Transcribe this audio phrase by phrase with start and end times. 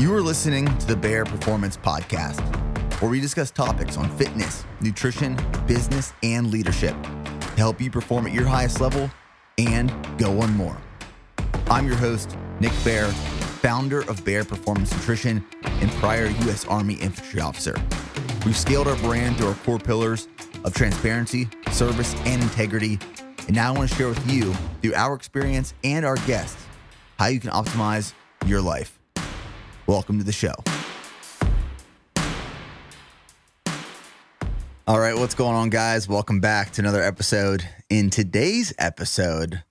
[0.00, 2.40] You are listening to the Bare Performance Podcast,
[3.02, 8.32] where we discuss topics on fitness, nutrition, business, and leadership to help you perform at
[8.32, 9.10] your highest level
[9.58, 10.78] and go on more.
[11.66, 13.08] I'm your host, Nick Bare,
[13.60, 16.64] founder of Bare Performance Nutrition and prior U.S.
[16.64, 17.76] Army infantry officer.
[18.46, 20.28] We've scaled our brand through our core pillars
[20.64, 22.98] of transparency, service, and integrity.
[23.48, 26.64] And now I want to share with you, through our experience and our guests,
[27.18, 28.14] how you can optimize
[28.46, 28.99] your life.
[29.90, 30.54] Welcome to the show.
[34.86, 36.08] All right, what's going on, guys?
[36.08, 37.68] Welcome back to another episode.
[37.88, 39.64] In today's episode,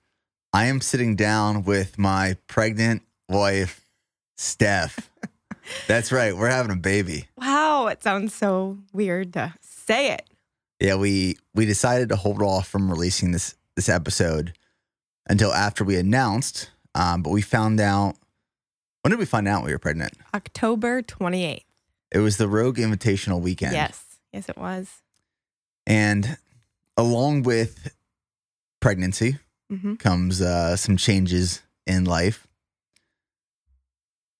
[0.52, 3.88] I am sitting down with my pregnant wife,
[4.36, 5.08] Stef.
[5.88, 7.30] That's right, we're having a baby.
[7.38, 10.28] Wow, it sounds so weird to say it.
[10.80, 14.52] Yeah, we we decided to hold off from releasing this this episode
[15.30, 18.16] until after we announced, um, but we found out.
[19.02, 20.12] When did we find out we were pregnant?
[20.34, 21.64] October 28th.
[22.12, 23.72] It was the Rogue Invitational weekend.
[23.72, 24.04] Yes.
[24.32, 25.02] Yes, it was.
[25.86, 26.36] And
[26.96, 27.94] along with
[28.80, 29.38] pregnancy
[29.70, 32.46] hmm comes uh, some changes in life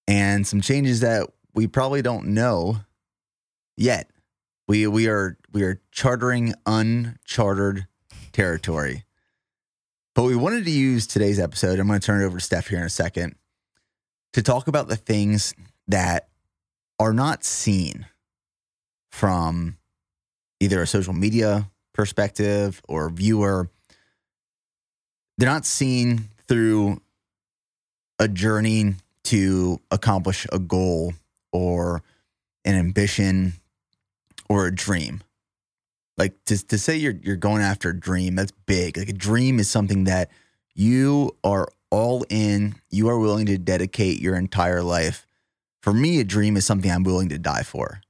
[0.08, 2.78] and some changes that we probably don't know
[3.76, 4.10] yet.
[4.66, 7.86] We we are we are chartering unchartered
[8.32, 9.04] territory.
[10.14, 11.78] But we wanted to use today's episode.
[11.78, 13.36] I'm going to turn it over to Stef here in a second
[14.32, 15.54] to talk about the things
[15.88, 16.28] that
[16.98, 18.06] are not seen
[19.10, 19.76] from
[20.60, 23.68] either a social media perspective or viewer.
[25.38, 27.00] They're not seen through
[28.18, 31.14] a journey to accomplish a goal
[31.52, 32.02] or
[32.64, 33.54] an ambition
[34.48, 35.22] or a dream.
[36.18, 38.98] Like to, to say you're you're going after a dream, that's big.
[38.98, 40.30] Like a dream is something that
[40.74, 45.26] you are all in, you are willing to dedicate your entire life.
[45.82, 48.00] For me, a dream is something I'm willing to die for.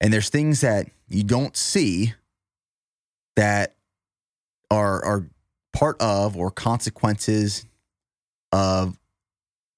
[0.00, 2.14] And there's things that you don't see
[3.36, 3.74] that
[4.70, 5.26] are are
[5.72, 7.64] part of or consequences
[8.52, 8.98] of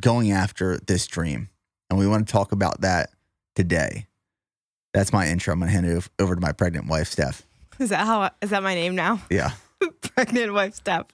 [0.03, 1.49] going after this dream.
[1.89, 3.11] And we want to talk about that
[3.55, 4.07] today.
[4.93, 5.53] That's my intro.
[5.53, 7.43] I'm going to hand it over to my pregnant wife, Stef.
[7.79, 9.23] Is that how is that my name now?
[9.31, 9.53] Yeah.
[10.15, 11.07] Pregnant wife Stef.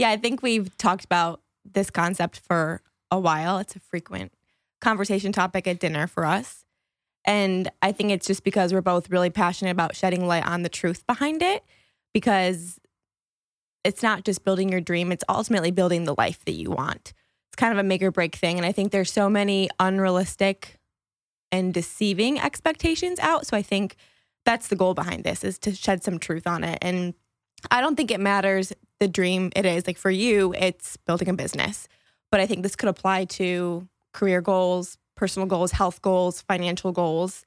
[0.00, 2.80] Yeah, I think we've talked about this concept for
[3.10, 3.58] a while.
[3.58, 4.32] It's a frequent
[4.80, 6.64] conversation topic at dinner for us.
[7.26, 10.70] And I think it's just because we're both really passionate about shedding light on the
[10.70, 11.62] truth behind it
[12.14, 12.80] because
[13.84, 17.12] it's not just building your dream, it's ultimately building the life that you want.
[17.50, 18.56] It's kind of a make or break thing.
[18.56, 20.78] And I think there's so many unrealistic
[21.52, 23.46] and deceiving expectations out.
[23.46, 23.96] So I think
[24.46, 26.78] that's the goal behind this is to shed some truth on it.
[26.80, 27.12] And
[27.70, 29.86] I don't think it matters the dream it is.
[29.86, 31.88] Like for you, it's building a business.
[32.30, 37.44] But I think this could apply to career goals, personal goals, health goals, financial goals.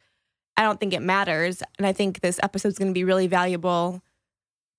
[0.57, 1.63] I don't think it matters.
[1.77, 4.01] And I think this episode is going to be really valuable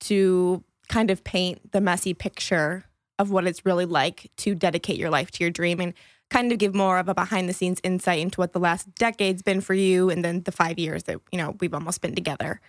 [0.00, 2.84] to kind of paint the messy picture
[3.18, 5.94] of what it's really like to dedicate your life to your dream and
[6.30, 9.42] kind of give more of a behind the scenes insight into what the last decade's
[9.42, 12.60] been for you and then the 5 years that, you know, we've almost been together.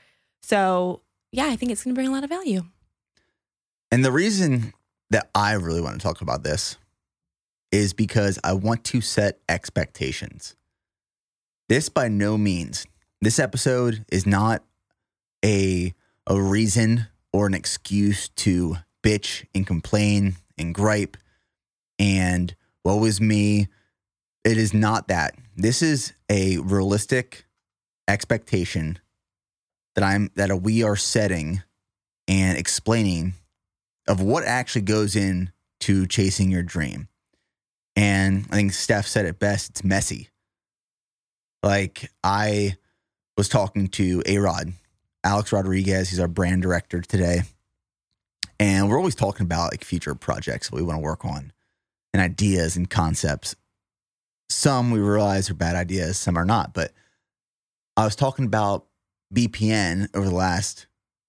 [0.42, 1.02] So,
[1.32, 2.64] yeah, I think it's going to bring a lot of value.
[3.91, 4.73] And the reason
[5.09, 6.78] that I really want to talk about this
[7.72, 10.56] is because I want to set expectations.
[11.69, 12.85] This by no means,
[13.22, 14.63] this episode is not
[15.44, 15.94] a
[16.28, 21.18] a reason or an excuse to bitch and complain and gripe
[22.00, 23.68] and woe is me.
[24.44, 25.35] It is not that.
[25.56, 27.45] This is a realistic
[28.07, 29.00] expectation
[29.95, 31.63] that I'm that we are setting
[32.28, 33.34] and explaining
[34.08, 35.52] of what actually goes in
[35.82, 37.08] to chasing your dream.
[37.96, 40.30] And I think Stef said it best, it's messy.
[41.64, 42.76] Like I
[43.38, 44.74] was talking to A Rod,
[45.24, 47.42] Alex Rodriguez, he's our brand director today.
[48.60, 51.51] And we're always talking about like future projects we want to work on
[52.13, 53.56] and ideas and concepts.
[54.50, 56.74] Some we realize are bad ideas, some are not.
[56.74, 56.92] But
[57.98, 58.86] I was talking about
[59.34, 60.88] BPN over the last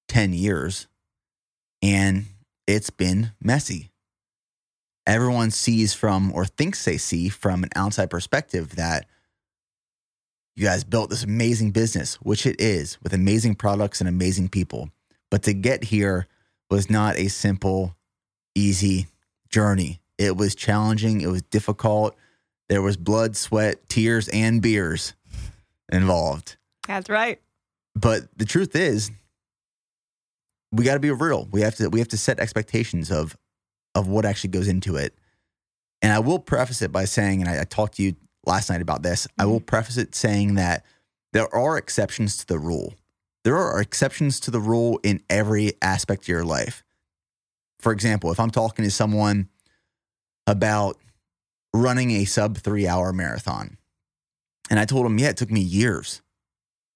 [0.08, 0.87] 10 years,
[1.82, 2.26] and
[2.66, 3.90] it's been messy.
[5.06, 9.06] Everyone sees from or thinks they see from an outside perspective that
[10.56, 14.90] you guys built this amazing business, which it is, with amazing products and amazing people.
[15.30, 16.26] But to get here
[16.70, 17.94] was not a simple,
[18.54, 19.06] easy
[19.48, 20.00] journey.
[20.19, 22.16] It was challenging, it was difficult.
[22.69, 25.14] There was blood, sweat, tears, and beers
[25.92, 26.56] involved.
[26.88, 27.40] That's right.
[27.94, 29.10] But the truth is,
[30.72, 31.48] we got to be real.
[31.50, 33.36] We have to we have to set expectations of
[33.94, 35.14] of what actually goes into it.
[36.02, 38.14] And I will preface it by saying, and I, I talked to you
[38.44, 39.26] last night about this.
[39.38, 39.64] I will mm-hmm.
[39.64, 40.84] preface it saying that
[41.32, 42.94] there are exceptions to the rule.
[43.44, 46.82] There are exceptions to the rule in every aspect of your life.
[47.78, 49.48] For example, if I'm talking to someone
[50.46, 50.98] about
[51.72, 53.78] running a sub three hour marathon,
[54.69, 56.22] and I told them, yeah, it took me years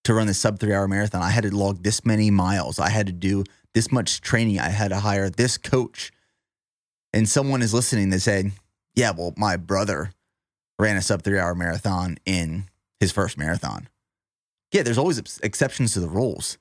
[0.04, 1.22] to run the sub three hour marathon.
[1.22, 2.78] I had to log this many miles.
[2.78, 3.44] I had to do
[3.74, 4.58] this much training.
[4.58, 6.12] I had to hire this coach.
[7.12, 8.52] And someone is listening that said,
[8.94, 10.12] yeah, well, my brother
[10.78, 12.64] ran a sub three hour marathon in
[12.98, 13.88] his first marathon.
[14.72, 16.58] Yeah, there's always exceptions to the rules.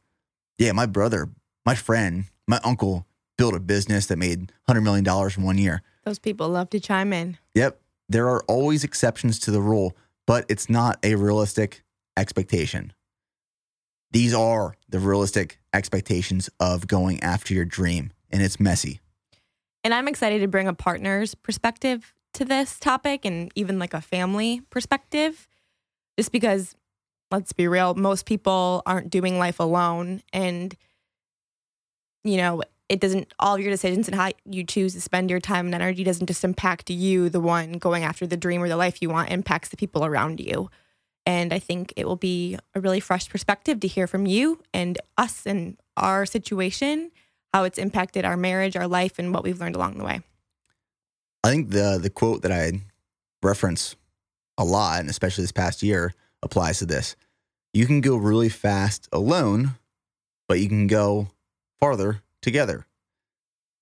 [0.57, 1.29] Yeah, my brother,
[1.65, 3.05] my friend, my uncle
[3.37, 5.81] built a business that made $100 million in one year.
[6.03, 7.37] Those people love to chime in.
[7.53, 7.79] Yep.
[8.09, 9.95] There are always exceptions to the rule,
[10.25, 11.83] but it's not a realistic
[12.17, 12.91] expectation.
[14.11, 19.01] These are the realistic expectations of going after your dream, and it's messy.
[19.83, 24.01] And I'm excited to bring a partner's perspective to this topic and even like a
[24.01, 25.47] family perspective,
[26.17, 26.75] just because,
[27.31, 30.21] let's be real, most people aren't doing life alone.
[30.33, 30.75] And,
[32.23, 35.39] you know, it doesn't, all of your decisions and how you choose to spend your
[35.39, 38.75] time and energy doesn't just impact you, the one going after the dream or the
[38.75, 40.69] life you want, impacts the people around you.
[41.29, 44.97] And I think it will be a really fresh perspective to hear from you and
[45.15, 47.11] us and our situation,
[47.53, 50.21] how it's impacted our marriage, our life, and what we've learned along the way.
[51.43, 52.81] I think the the quote that I
[53.43, 53.95] reference
[54.57, 57.15] a lot, and especially this past year, applies to this.
[57.75, 59.75] You can go really fast alone,
[60.47, 61.27] but you can go
[61.79, 62.87] farther together.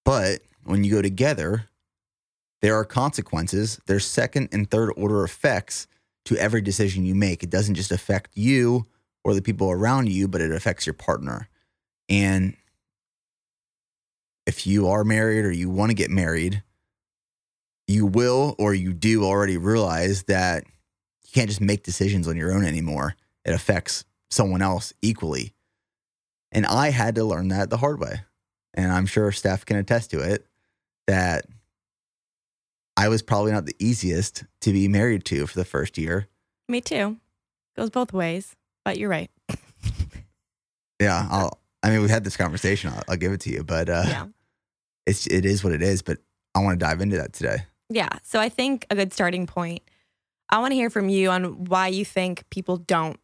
[0.04, 1.70] But when you go together,
[2.62, 3.80] there are consequences.
[3.86, 5.88] There's second and third order effects
[6.28, 7.44] to every decision you make.
[7.44, 8.86] It doesn't just affect you
[9.24, 11.50] or the people around you, but it affects your partner.
[12.10, 12.56] And
[14.46, 16.64] if you are married or you want to get married,
[17.88, 20.64] you will or you do already realize that
[21.24, 23.16] you can't just make decisions on your own anymore.
[23.46, 25.54] It affects someone else equally.
[26.52, 28.22] And I had to learn that the hard way.
[28.74, 30.46] And I'm sure Stef can attest to it
[31.08, 31.46] that
[32.98, 36.28] I was probably not the easiest to be married to for the first year.
[36.68, 37.18] Me too.
[37.78, 39.32] Goes both ways, but you're right.
[41.00, 42.90] Yeah, I'll, I mean, we had this conversation.
[42.92, 44.26] I'll, I'll give it to you, but uh, Yeah.
[45.06, 46.02] it's it is what it is.
[46.02, 46.18] But
[46.56, 47.58] I want to dive into that today.
[47.92, 48.10] Yeah.
[48.24, 49.84] So I think a good starting point,
[50.50, 53.20] I want to hear from you on why you think people don't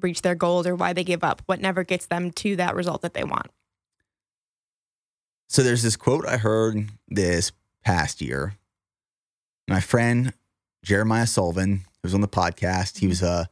[0.00, 3.02] reach their goals or why they give up, what never gets them to that result
[3.02, 3.48] that they want.
[5.48, 7.50] So there's this quote I heard this
[7.84, 8.54] past year.
[9.68, 10.32] My friend
[10.82, 13.50] Jeremiah Sullivan, who was on the podcast, he was a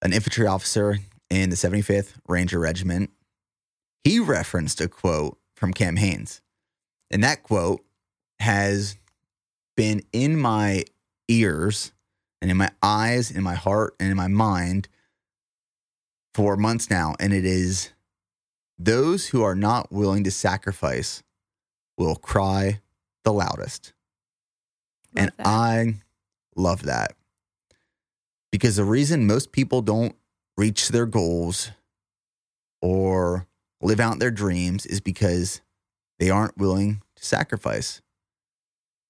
[0.00, 0.98] an infantry officer
[1.30, 3.10] in the 75th Ranger Regiment.
[4.04, 6.42] He referenced a quote from Cam Hanes.
[7.10, 7.84] And that quote
[8.38, 8.96] has
[9.76, 10.84] been in my
[11.26, 11.90] ears
[12.40, 14.88] and in my eyes, in my heart, and in my mind
[16.34, 17.16] for months now.
[17.18, 17.90] And it is
[18.78, 21.24] those who are not willing to sacrifice
[21.98, 22.80] will cry
[23.24, 23.92] the loudest.
[25.16, 25.46] And that.
[25.46, 25.94] I
[26.54, 27.14] love that
[28.52, 30.14] because the reason most people don't
[30.56, 31.70] reach their goals
[32.80, 33.46] or
[33.82, 35.60] live out their dreams is because
[36.18, 38.00] they aren't willing to sacrifice.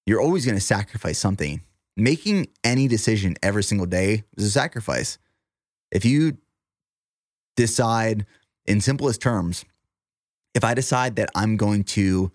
[0.06, 1.60] You're always going to sacrifice something.
[1.96, 5.18] Making any decision every single day is a sacrifice.
[5.90, 6.38] If you
[7.56, 8.26] decide,
[8.66, 9.64] in simplest terms,
[10.54, 12.32] if I decide that I'm going to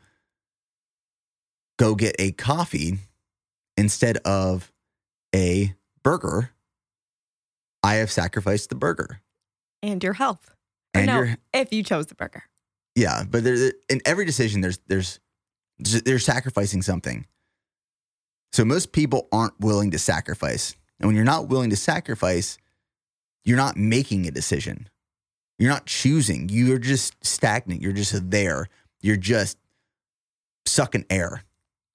[1.77, 2.99] go get a coffee
[3.81, 4.71] instead of
[5.35, 5.73] a
[6.03, 6.51] burger,
[7.83, 9.21] I have sacrificed the burger.
[9.81, 10.55] and your health.
[10.93, 12.43] And no, your if you chose the burger.
[12.95, 15.19] yeah, but there in every decision there's there's
[15.79, 17.25] they're sacrificing something.
[18.53, 20.75] So most people aren't willing to sacrifice.
[20.99, 22.57] And when you're not willing to sacrifice,
[23.45, 24.89] you're not making a decision.
[25.57, 26.49] You're not choosing.
[26.49, 27.81] You're just stagnant.
[27.81, 28.67] You're just there.
[29.01, 29.57] You're just
[30.67, 31.43] sucking air.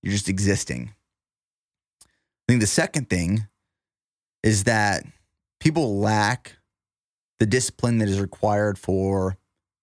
[0.03, 0.95] You're just existing.
[2.47, 3.47] I think the second thing
[4.43, 5.05] is that
[5.59, 6.57] people lack
[7.39, 9.37] the discipline that is required for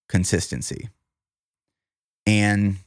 [0.08, 0.90] consistency.
[2.26, 2.78] And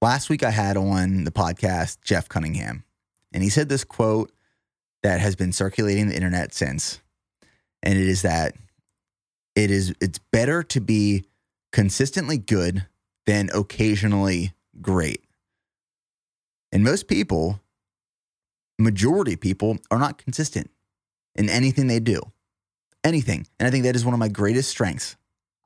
[0.00, 2.84] last week I had on the podcast Jeff Cunningham,
[3.32, 4.32] and he said this quote
[5.02, 7.00] that has been circulating the internet since.
[7.82, 8.54] And it is that
[9.54, 11.24] it is it's better to be
[11.72, 12.86] consistently good
[13.26, 15.22] than occasionally great.
[16.72, 17.60] And most people,
[18.78, 20.70] majority of people, are not consistent
[21.34, 22.20] in anything they do.
[23.04, 23.46] Anything.
[23.58, 25.16] And I think that is one of my greatest strengths.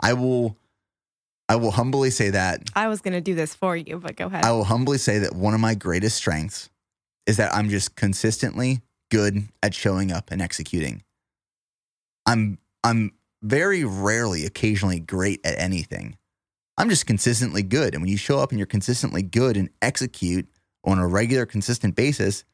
[0.00, 0.56] I will
[1.48, 2.70] I will humbly say that.
[2.74, 4.44] I was going to do this for you, but go ahead.
[4.44, 6.70] I will humbly say that one of my greatest strengths
[7.26, 11.02] is that I'm just consistently good at showing up and executing.
[12.26, 16.16] I'm I'm very rarely occasionally great at anything.
[16.78, 17.94] I'm just consistently good.
[17.94, 20.48] And when you show up and you're consistently good and execute
[20.84, 22.44] on a regular consistent basis,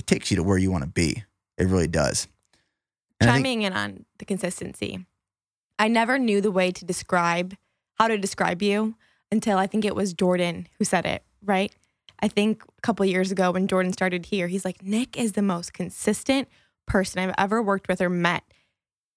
[0.00, 1.22] it takes you to where you want to be.
[1.58, 2.26] It really does.
[3.20, 5.04] And I think- Chiming in on the consistency.
[5.78, 7.54] I never knew the way to describe
[7.98, 8.96] how to describe you
[9.30, 11.70] until I think it was Jordan who said it, right?
[12.22, 15.42] I think a couple years ago when Jordan started here, he's like, Nick is the
[15.42, 16.48] most consistent
[16.86, 18.42] person I've ever worked with or met.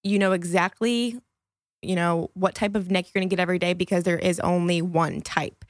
[0.02, 1.18] You know exactly,
[1.80, 4.38] you know, what type of Nick you're going to get every day because there is
[4.40, 5.64] only one type.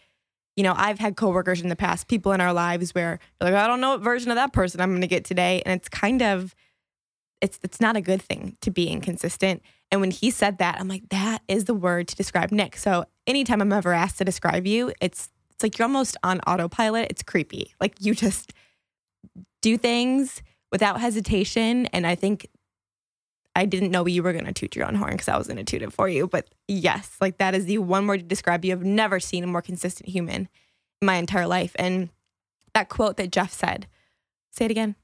[0.56, 3.66] You know, I've had coworkers in the past, people in our lives where like, I
[3.66, 5.62] don't know what version of that person I'm going to get today.
[5.66, 6.54] And it's kind of,
[7.40, 9.62] it's it's not a good thing to be inconsistent.
[9.90, 12.76] And when he said that, I'm like, that is the word to describe Nick.
[12.76, 17.08] So anytime I'm ever asked to describe you, it's it's like you're almost on autopilot.
[17.10, 17.74] It's creepy.
[17.80, 18.52] Like you just
[19.62, 20.42] do things
[20.72, 21.86] without hesitation.
[21.86, 22.48] And I think
[23.56, 25.58] I didn't know you were going to toot your own horn because I was going
[25.58, 26.26] to toot it for you.
[26.26, 28.72] But yes, like that is the one word to describe you.
[28.72, 30.48] I've never seen a more consistent human
[31.00, 31.74] in my entire life.
[31.78, 32.08] And
[32.74, 33.86] that quote that Jeff said,
[34.50, 34.96] say it again.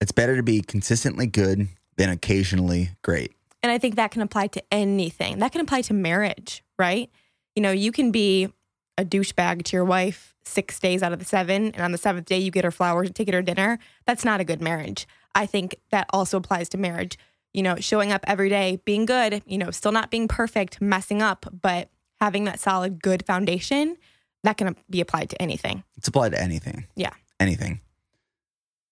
[0.00, 3.32] it's better to be consistently good than occasionally great.
[3.62, 5.38] And I think that can apply to anything.
[5.40, 7.10] That can apply to marriage, right?
[7.54, 8.48] You know, you can be
[8.96, 12.26] a douchebag to your wife six days out of the seven, and on the seventh
[12.26, 13.78] day, you get her flowers and take her to dinner.
[14.06, 15.06] That's not a good marriage.
[15.34, 17.18] I think that also applies to marriage.
[17.52, 21.20] You know, showing up every day, being good, you know, still not being perfect, messing
[21.20, 21.88] up, but
[22.20, 23.96] having that solid, good foundation
[24.44, 25.82] that can be applied to anything.
[25.96, 26.86] It's applied to anything.
[26.94, 27.12] Yeah.
[27.38, 27.80] Anything.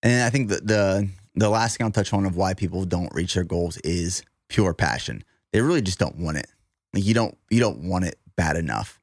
[0.03, 3.15] And I think the the the last thing I'll touch on of why people don't
[3.15, 5.23] reach their goals is pure passion.
[5.53, 6.47] They really just don't want it.
[6.93, 9.01] Like you don't you don't want it bad enough.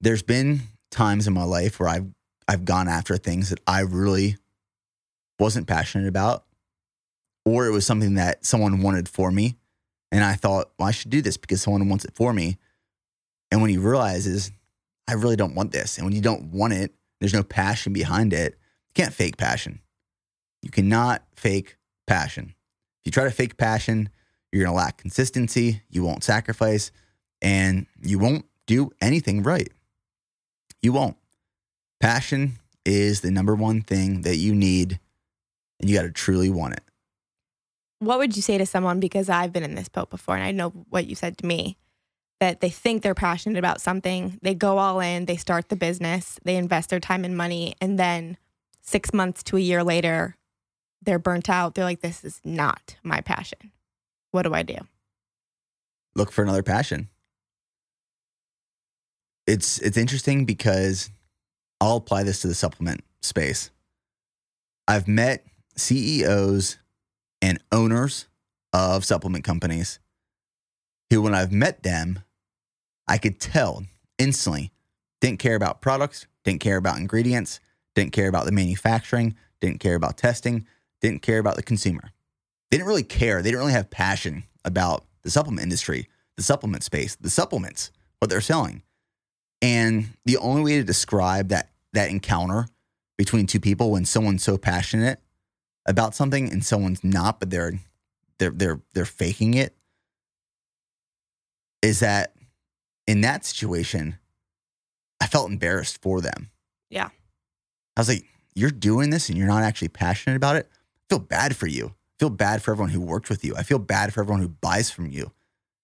[0.00, 0.60] There's been
[0.90, 2.06] times in my life where I've
[2.46, 4.36] I've gone after things that I really
[5.38, 6.44] wasn't passionate about,
[7.44, 9.56] or it was something that someone wanted for me,
[10.10, 12.56] and I thought, well, I should do this because someone wants it for me.
[13.50, 14.50] And when you realize is,
[15.08, 18.32] I really don't want this, and when you don't want it, there's no passion behind
[18.32, 18.52] it.
[18.52, 19.80] You can't fake passion.
[20.62, 22.54] You cannot fake passion.
[23.00, 24.08] If you try to fake passion,
[24.50, 25.82] you're gonna lack consistency.
[25.90, 26.90] You won't sacrifice,
[27.42, 29.68] and you won't do anything right.
[30.80, 31.16] You won't.
[32.00, 35.00] Passion is the number one thing that you need,
[35.80, 36.82] and you got to truly want it.
[38.06, 40.50] What would you say to someone because I've been in this boat before and I
[40.50, 41.76] know what you said to me
[42.40, 46.38] that they think they're passionate about something, they go all in, they start the business,
[46.44, 48.36] they invest their time and money and then
[48.82, 50.36] 6 months to a year later
[51.02, 51.74] they're burnt out.
[51.74, 53.72] They're like this is not my passion.
[54.30, 54.76] What do I do?
[56.14, 57.08] Look for another passion.
[59.46, 61.10] It's it's interesting because
[61.80, 63.70] I'll apply this to the supplement space.
[64.88, 65.44] I've met
[65.76, 66.78] CEOs
[67.44, 68.26] and owners
[68.72, 69.98] of supplement companies
[71.10, 72.20] who, when I've met them,
[73.06, 73.84] I could tell
[74.16, 74.72] instantly
[75.20, 77.60] didn't care about products, didn't care about ingredients,
[77.94, 80.66] didn't care about the manufacturing, didn't care about testing,
[81.02, 82.12] didn't care about the consumer.
[82.70, 83.42] They didn't really care.
[83.42, 86.08] They didn't really have passion about the supplement industry,
[86.38, 88.82] the supplement space, the supplements, what they're selling.
[89.60, 92.68] And the only way to describe that that encounter
[93.18, 95.20] between two people when someone's so passionate
[95.86, 97.78] about something and someone's not, but they're
[98.38, 99.76] they're they're they're faking it,
[101.82, 102.34] is that
[103.06, 104.18] in that situation,
[105.20, 106.50] I felt embarrassed for them.
[106.90, 107.08] Yeah.
[107.96, 108.24] I was like,
[108.54, 110.68] you're doing this and you're not actually passionate about it.
[110.72, 111.86] I feel bad for you.
[111.86, 113.54] I feel bad for everyone who worked with you.
[113.56, 115.32] I feel bad for everyone who buys from you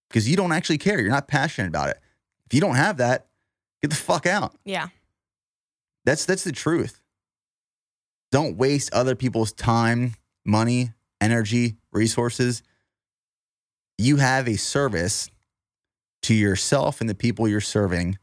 [0.08, 1.00] because you don't actually care.
[1.00, 1.98] You're not passionate about it.
[2.46, 3.26] If you don't have that,
[3.82, 4.54] get the fuck out.
[4.64, 4.88] Yeah.
[6.04, 6.99] That's that's the truth.
[8.32, 12.62] Don't waste other people's time, money, energy, resources.
[13.98, 15.30] You have a service
[16.22, 18.18] to yourself and the people you're serving.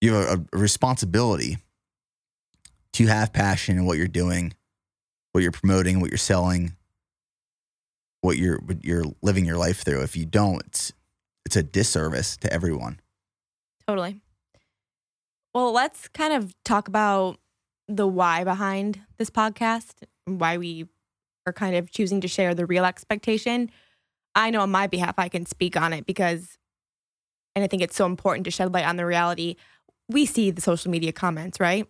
[0.00, 1.58] You have a, responsibility
[2.94, 4.54] to have passion in what you're doing,
[5.32, 6.76] what you're promoting, what you're selling,
[8.20, 10.02] what you're what you're living your life through.
[10.02, 10.92] If you don't, it's,
[11.44, 13.00] it's a disservice to everyone.
[13.86, 14.20] Totally.
[15.54, 17.38] Well, let's kind of talk about
[17.88, 19.92] the why behind this podcast,
[20.24, 20.86] why we
[21.46, 23.70] are kind of choosing to share the real expectation.
[24.34, 26.58] I know on my behalf, I can speak on it because,
[27.54, 29.56] and I think it's so important to shed light on the reality.
[30.08, 31.86] We see the social media comments, right?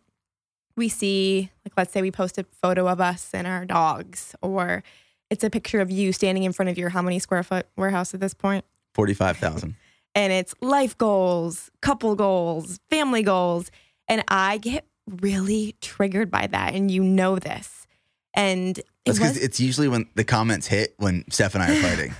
[0.77, 4.83] We see, like, let's say we post a photo of us and our dogs, or
[5.31, 8.13] it's a picture of you standing in front of your how many square foot warehouse
[8.13, 8.65] at this point?
[8.95, 9.75] 45,000.
[10.17, 13.71] and it's life goals, couple goals, family goals.
[14.07, 16.75] And I get really triggered by that.
[16.75, 17.87] And you know this.
[18.35, 22.15] And it because it's usually when the comments hit when Stef and I are fighting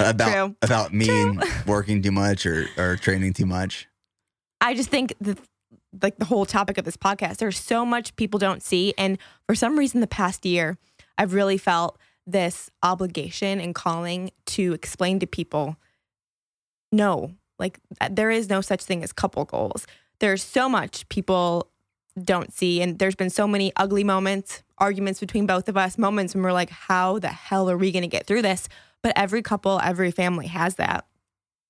[0.00, 0.56] about True.
[0.62, 1.38] about me True.
[1.66, 3.86] working too much or or training too much.
[4.60, 5.38] I just think the
[6.02, 8.92] like the whole topic of this podcast, there's so much people don't see.
[8.98, 10.78] And for some reason the past year,
[11.16, 15.76] I've really felt this obligation and calling to explain to people
[16.92, 19.86] no, like uh, there is no such thing as couple goals.
[20.20, 21.70] There's so much people
[22.22, 22.82] don't see.
[22.82, 26.52] And there's been so many ugly moments, arguments between both of us, moments when we're
[26.52, 28.68] like, how the hell are we going to get through this?
[29.02, 31.06] But every couple, every family has that.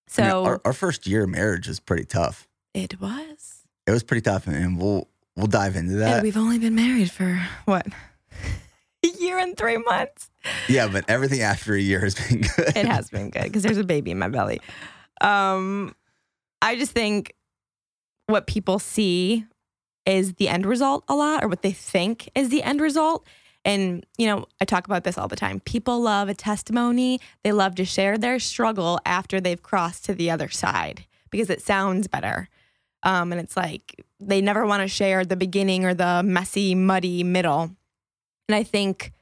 [0.07, 2.49] So I mean, our, our first year of marriage was pretty tough.
[2.73, 3.65] it was.
[3.87, 6.23] It was pretty tough, and we'll we'll dive into And that.
[6.23, 7.87] we've only been married for what?
[9.05, 10.31] A year and three months.
[10.69, 12.77] Yeah, but everything after a year has been good.
[12.77, 14.61] It has been good because there's a baby in my belly.
[15.21, 15.95] Um,
[16.61, 17.35] I just think
[18.29, 19.45] what people see
[20.07, 23.27] is the end result a lot, or what they think is the end result.
[23.65, 25.61] And, you know, I talk about this all the time.
[25.61, 27.21] People love a testimony.
[27.43, 31.61] They love to share their struggle after they've crossed to the other side because it
[31.61, 32.49] sounds better.
[33.03, 37.25] Um, and it's like they never want to share the beginning or the messy, muddy
[37.25, 37.71] middle.
[38.49, 39.13] And I think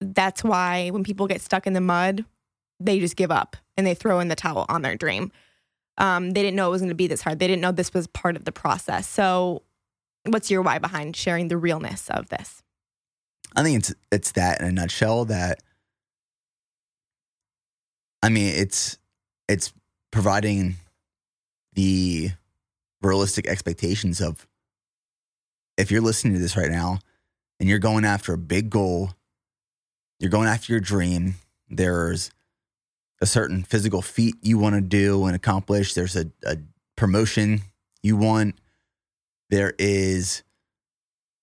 [0.00, 2.24] that's why when people get stuck in the mud,
[2.80, 5.30] they just give up and they throw in the towel on their dream.
[5.98, 7.38] Um, they didn't know it was going to be this hard.
[7.38, 9.06] They didn't know this was part of the process.
[9.06, 9.62] So,
[10.24, 12.62] what's your why behind sharing the realness of this?
[13.54, 15.26] I think it's it's that in a nutshell.
[15.26, 15.62] That
[18.22, 18.98] I mean, it's
[19.48, 19.72] it's
[20.10, 20.76] providing
[21.74, 22.30] the
[23.02, 24.46] realistic expectations of
[25.76, 26.98] if you're listening to this right now
[27.58, 29.10] and you're going after a big goal,
[30.20, 31.34] you're going after your dream.
[31.68, 32.30] There's
[33.22, 35.94] a certain physical feat you want to do and accomplish.
[35.94, 36.58] There's a, a
[36.96, 37.62] promotion
[38.02, 38.56] you want.
[39.48, 40.42] There is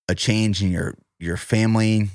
[0.09, 2.09] a change in your your family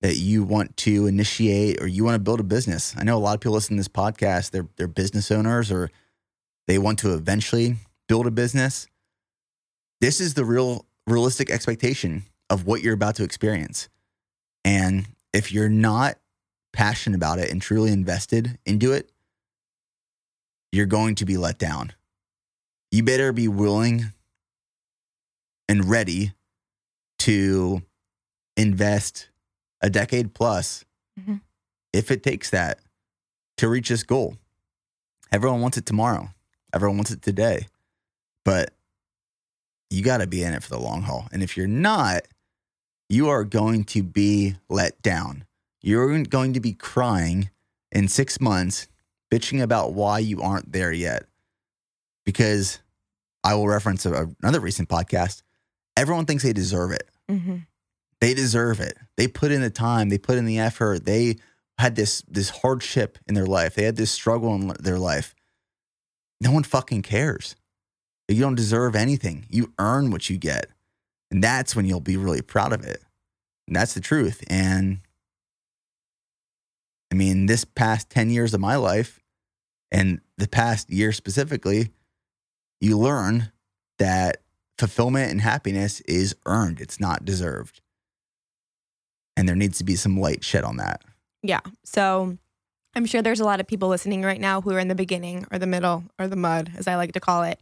[0.00, 2.94] that you want to initiate or you want to build a business.
[2.96, 5.90] I know a lot of people listen to this podcast, they're they're business owners or
[6.68, 7.76] they want to eventually
[8.06, 8.86] build a business.
[10.00, 13.88] This is the real realistic expectation of what you're about to experience.
[14.64, 16.16] And if you're not
[16.74, 19.10] passionate about it and truly invested into it,
[20.72, 21.92] you're going to be let down.
[22.90, 24.12] You better be willing
[25.68, 26.32] and ready
[27.20, 27.82] to
[28.56, 29.28] invest
[29.80, 30.84] a decade plus
[31.18, 31.40] Mhm.
[31.92, 32.80] if it takes that
[33.56, 34.36] to reach this goal.
[35.32, 36.32] Everyone wants it tomorrow.
[36.72, 37.68] Everyone wants it today.
[38.44, 38.74] But
[39.90, 41.28] you got to be in it for the long haul.
[41.32, 42.26] And if you're not,
[43.08, 45.46] you are going to be let down.
[45.84, 47.50] You're going to be crying
[47.92, 48.88] in six months,
[49.30, 51.24] bitching about why you aren't there yet.
[52.24, 52.80] Because
[53.44, 55.42] I will reference a, another recent podcast.
[55.96, 57.56] Everyone thinks they deserve it Mm-hmm.
[58.20, 58.98] they deserve it.
[59.16, 61.04] They put in the time, they put in the effort.
[61.06, 61.36] They
[61.78, 63.74] had this this hardship in their life.
[63.74, 65.34] They had this struggle in their life.
[66.40, 67.56] No one fucking cares.
[68.28, 69.46] You don't deserve anything.
[69.48, 70.66] You earn what you get.
[71.30, 73.02] And that's when you'll be really proud of it.
[73.66, 74.42] And that's the truth.
[74.48, 75.00] And
[77.14, 79.20] I mean, this past 10 years of my life
[79.92, 81.90] and the past year specifically,
[82.80, 83.52] you learn
[84.00, 84.38] that
[84.78, 87.80] fulfillment and happiness is earned, it's not deserved.
[89.36, 91.02] And there needs to be some light shed on that.
[91.44, 91.60] Yeah.
[91.84, 92.36] So
[92.96, 95.46] I'm sure there's a lot of people listening right now who are in the beginning
[95.52, 97.60] or the middle or the mud, as I like to call it.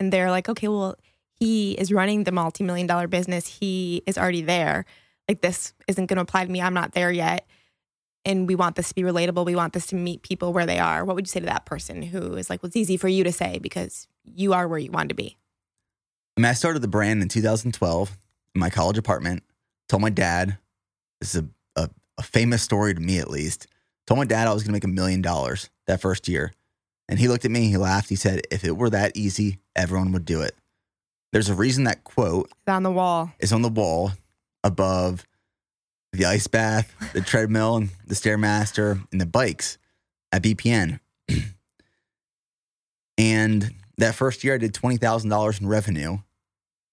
[0.00, 0.96] And they're like, okay, well,
[1.38, 3.46] he is running the multi million dollar business.
[3.46, 4.86] He is already there.
[5.28, 6.60] Like, this isn't going to apply to me.
[6.60, 7.46] I'm not there yet.
[8.28, 9.46] And we want this to be relatable.
[9.46, 11.02] We want this to meet people where they are.
[11.02, 13.24] What would you say to that person who is like, well, it's easy for you
[13.24, 15.38] to say because you are where you want to be?
[16.36, 18.18] I mean, I started the brand in 2012
[18.54, 19.44] in my college apartment.
[19.88, 20.58] Told my dad,
[21.20, 23.66] this is a, a, a famous story to me at least.
[24.06, 26.52] Told my dad I was going to make a million dollars that first year.
[27.08, 28.10] And he looked at me, he laughed.
[28.10, 30.54] He said, if it were that easy, everyone would do it.
[31.32, 33.32] There's a reason that quote It's on the wall.
[33.38, 34.12] is on the wall
[34.62, 35.26] above
[36.12, 39.78] the ice bath, the treadmill, and the Stairmaster, and the bikes
[40.32, 41.00] at BPN.
[43.18, 46.18] and that first year, I did $20,000 in revenue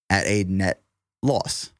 [0.09, 0.81] at a net
[1.21, 1.71] loss.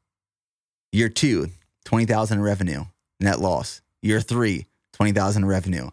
[0.91, 1.49] Year two,
[1.85, 2.85] 20,000 in revenue,
[3.19, 3.81] net loss.
[4.01, 5.89] Year three, 20,000 in revenue,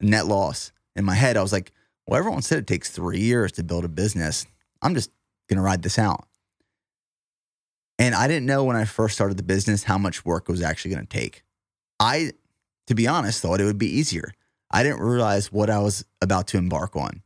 [0.00, 0.72] net loss.
[0.94, 1.72] In my head, I was like,
[2.06, 4.46] well, everyone said it takes three years to build a business.
[4.80, 5.10] I'm just
[5.50, 6.26] to ride this out.
[7.98, 10.62] And I didn't know when I first started the business how much work it was
[10.62, 11.42] actually going to take.
[11.98, 12.32] I,
[12.88, 14.32] to be honest, thought it would be easier.
[14.70, 17.22] I didn't realize what I was about to embark on.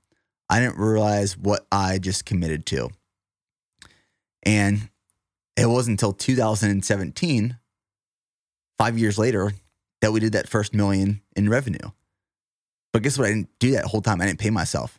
[0.48, 2.90] I didn't realize what I just committed to.
[4.42, 4.90] And
[5.56, 7.58] it wasn't until 2017
[8.78, 9.52] five years later
[10.00, 11.90] that we did that first million in revenue.
[12.92, 13.26] But guess what?
[13.26, 14.20] I didn't do that whole time.
[14.20, 14.98] I didn't pay myself.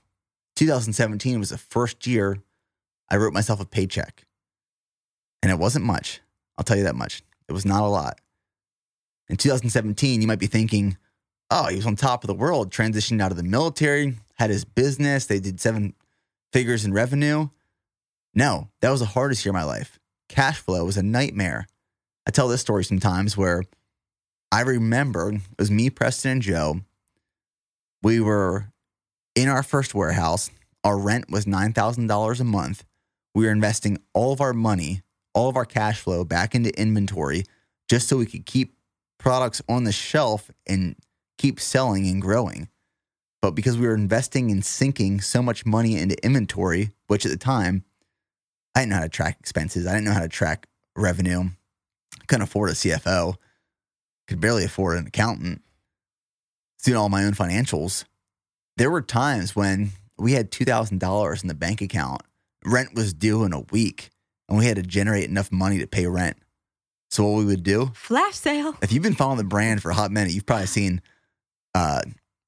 [0.56, 2.38] 2017 was the first year
[3.10, 4.24] I wrote myself a paycheck.
[5.42, 6.22] And it wasn't much.
[6.58, 7.24] I'll tell you that much.
[7.48, 8.20] It was not a lot.
[9.30, 10.98] In 2017, you might be thinking,
[11.50, 14.66] oh, he was on top of the world, transitioned out of the military, had his
[14.66, 15.94] business, they did seven
[16.52, 17.50] figures in revenue.
[18.34, 20.00] No, that was the hardest year of my life.
[20.30, 21.68] Cash flow was a nightmare.
[22.26, 23.64] I tell this story sometimes where
[24.52, 26.82] I remember it was me, Preston, and Joe.
[28.04, 28.72] We were
[29.36, 30.50] in our first warehouse.
[30.84, 32.84] Our rent was $9,000 a month.
[33.36, 35.02] We were investing all of our money,
[35.34, 37.44] all of our cash flow back into inventory
[37.90, 38.76] just so we could keep
[39.18, 40.96] products on the shelf and
[41.38, 42.68] keep selling and growing.
[43.42, 47.38] But because we were investing and sinking so much money into inventory, which at the
[47.38, 47.84] time,
[48.76, 49.88] I didn't know how to track expenses.
[49.88, 51.50] I didn't know how to track revenue.
[52.28, 53.36] Couldn't afford a CFO.
[54.28, 55.62] Could barely afford an accountant.
[56.84, 58.06] Doing all my own financials.
[58.78, 62.22] There were times when we had $2,000 in the bank account.
[62.64, 64.12] Rent was due in a week,
[64.52, 66.36] and we had to generate enough money to pay rent.
[67.10, 68.76] So what we would do, Flash sale.
[68.82, 71.02] if you've been following the brand for a hot minute, you've probably seen
[71.74, 72.02] uh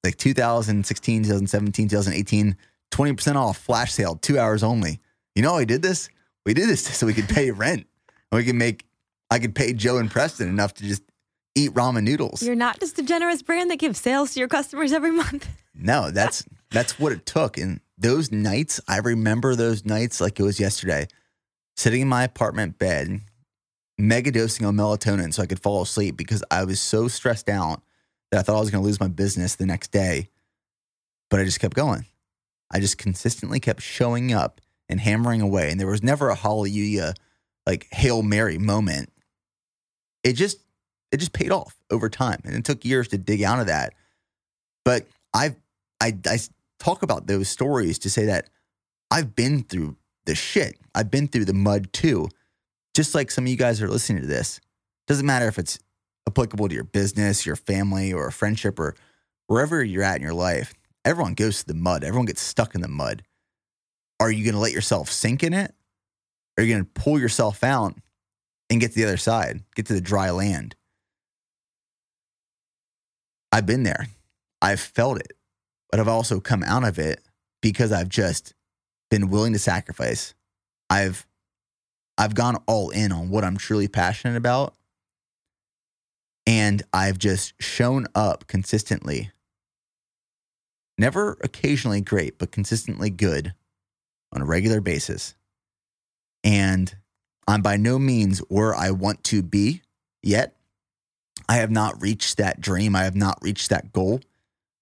[0.03, 2.57] like 2016, 2017, 2018,
[2.91, 4.99] 20% off flash sale, two hours only.
[5.33, 6.09] You know how we did this?
[6.45, 7.87] We did this so we could pay rent.
[8.31, 8.85] And we could make
[9.31, 11.03] I could pay Joe and Preston enough to just
[11.55, 12.43] eat ramen noodles.
[12.43, 15.47] You're not just a generous brand that gives sales to your customers every month.
[15.75, 17.57] No, that's that's what it took.
[17.57, 21.07] And those nights, I remember those nights like it was yesterday.
[21.75, 23.21] Sitting in my apartment bed,
[23.97, 27.81] mega dosing on melatonin so I could fall asleep because I was so stressed out
[28.31, 30.29] that I thought I was going to lose my business the next day.
[31.29, 32.05] But I just kept going.
[32.71, 35.71] I just consistently kept showing up and hammering away.
[35.71, 37.13] And there was never a hallelujah,
[37.65, 39.11] like Hail Mary moment.
[40.23, 40.59] It just
[41.11, 42.41] it just paid off over time.
[42.43, 43.93] And it took years to dig out of that.
[44.83, 45.55] But I've
[46.01, 46.39] I, I
[46.79, 48.49] talk about those stories to say that
[49.09, 50.77] I've been through the shit.
[50.95, 52.29] I've been through the mud too.
[52.95, 54.59] Just like some of you guys are listening to this.
[55.07, 55.79] Doesn't matter if it's
[56.27, 58.95] applicable to your business, your family, or a friendship, or
[59.47, 60.73] wherever you're at in your life.
[61.03, 62.03] Everyone goes to the mud.
[62.03, 63.23] Everyone gets stuck in the mud.
[64.19, 65.73] Are you going to let yourself sink in it?
[66.57, 67.95] Are you going to pull yourself out
[68.69, 70.75] and get to the other side, get to the dry land?
[73.51, 74.07] I've been there.
[74.61, 75.33] I've felt it
[75.93, 77.21] but I've also come out of it
[77.61, 78.55] because I've just
[79.13, 80.33] been willing to sacrifice.
[80.89, 81.27] I've
[82.17, 84.73] I've gone all in on what I'm truly passionate about.
[86.47, 89.29] And I've just shown up consistently.
[90.97, 93.53] Never occasionally great, but consistently good
[94.31, 95.35] on a regular basis.
[96.43, 96.95] And
[97.47, 99.83] I'm by no means where I want to be
[100.23, 100.55] yet.
[101.47, 102.95] I have not reached that dream.
[102.95, 104.21] I have not reached that goal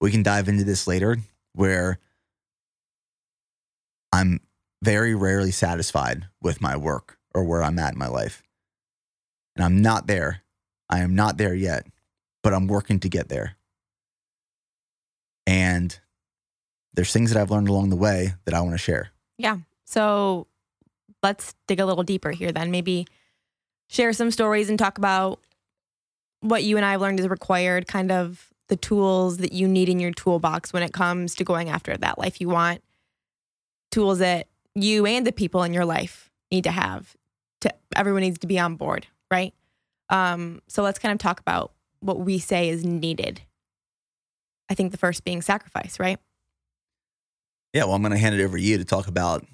[0.02, 1.17] we can dive into this later
[1.54, 2.00] where
[4.12, 4.41] I'm
[4.82, 8.43] very rarely satisfied with my work or where I'm at in my life.
[9.56, 10.43] And I'm not there.
[10.89, 11.86] I am not there yet,
[12.43, 13.56] but I'm working to get there.
[15.47, 15.97] And
[16.93, 19.12] there's things that I've learned along the way that I want to share.
[19.38, 19.58] Yeah.
[19.86, 20.47] So
[21.24, 22.71] let's dig a little deeper here then.
[22.71, 23.08] Maybe
[23.88, 25.39] share some stories and talk about
[26.41, 29.89] what you and I have learned is required kind of the tools that you need
[29.89, 32.82] in your toolbox when it comes to going after that life you want.
[33.91, 37.15] Tools that you and the people in your life need to have.
[37.62, 39.54] To everyone needs to be on board, right?
[40.10, 43.41] Um, so let's kind of talk about what we say is needed.
[44.69, 46.17] I think the first being sacrifice, right?
[47.73, 49.45] Yeah, well, I'm going to hand it over to you to talk about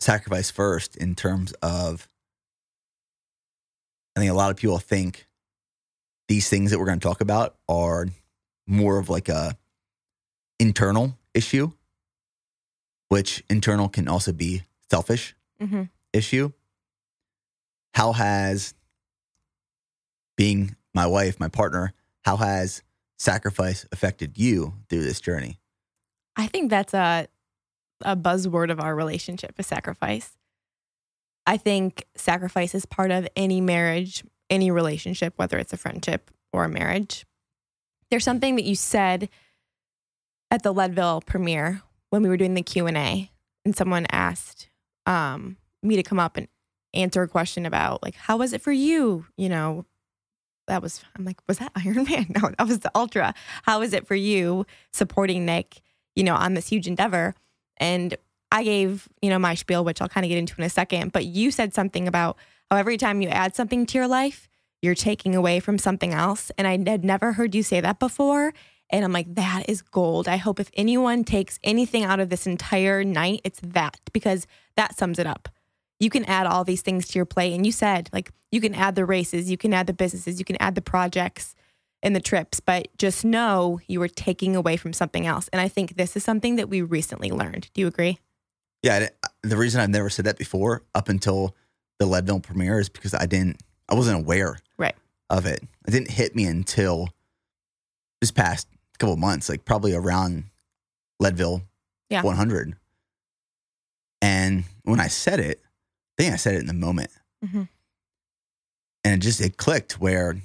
[0.00, 2.08] sacrifice first in terms of.
[4.14, 5.26] I think a lot of people think
[6.28, 8.06] these things that we're going to talk about are
[8.66, 9.56] more of like a
[10.58, 11.72] internal issue,
[13.08, 15.84] which internal can also be selfish Mm-hmm.
[16.12, 16.52] issue.
[17.94, 18.74] How has
[20.36, 21.94] being my wife, my partner,
[22.26, 22.82] how has
[23.16, 25.58] sacrifice affected you through this journey?
[26.36, 27.28] I think that's a
[28.02, 30.36] a buzzword of our relationship is sacrifice.
[31.46, 36.64] I think sacrifice is part of any marriage, any relationship, whether it's a friendship or
[36.64, 37.24] a marriage.
[38.10, 39.30] There's something that you said
[40.50, 41.80] at the Leadville premiere
[42.16, 43.30] when we were doing the Q&A
[43.66, 44.70] and someone asked
[45.04, 46.48] um, me to come up and
[46.94, 49.84] answer a question about like how was it for you, you know,
[50.66, 52.26] that was I'm like was that Iron Man?
[52.30, 53.34] No, that was the Ultra.
[53.64, 55.82] How is it for you supporting Nick,
[56.14, 57.34] you know, on this huge endeavor?
[57.76, 58.16] And
[58.50, 61.12] I gave, you know, my spiel which I'll kind of get into in a second,
[61.12, 62.38] but you said something about
[62.70, 64.48] how every time you add something to your life,
[64.80, 66.50] you're taking away from something else.
[66.56, 68.54] And I had never heard you say that before.
[68.90, 70.28] And I'm like, that is gold.
[70.28, 74.46] I hope if anyone takes anything out of this entire night, it's that because
[74.76, 75.48] that sums it up.
[75.98, 77.54] You can add all these things to your plate.
[77.54, 80.44] And you said, like, you can add the races, you can add the businesses, you
[80.44, 81.54] can add the projects
[82.02, 85.48] and the trips, but just know you were taking away from something else.
[85.48, 87.70] And I think this is something that we recently learned.
[87.74, 88.18] Do you agree?
[88.82, 91.56] Yeah, uh, the reason I've never said that before up until
[91.98, 94.94] the Leadville premiere is because I didn't, I wasn't aware right.
[95.30, 95.62] of it.
[95.86, 97.08] It didn't hit me until
[98.20, 98.68] this past
[98.98, 100.44] couple months, like probably around
[101.20, 101.62] Leadville
[102.10, 102.22] Yeah.
[102.22, 102.74] 100.
[104.22, 105.60] And when I said it,
[106.18, 107.10] I think I said it in the moment.
[107.44, 107.68] Mhm.
[109.04, 110.40] And it just, it clicked where,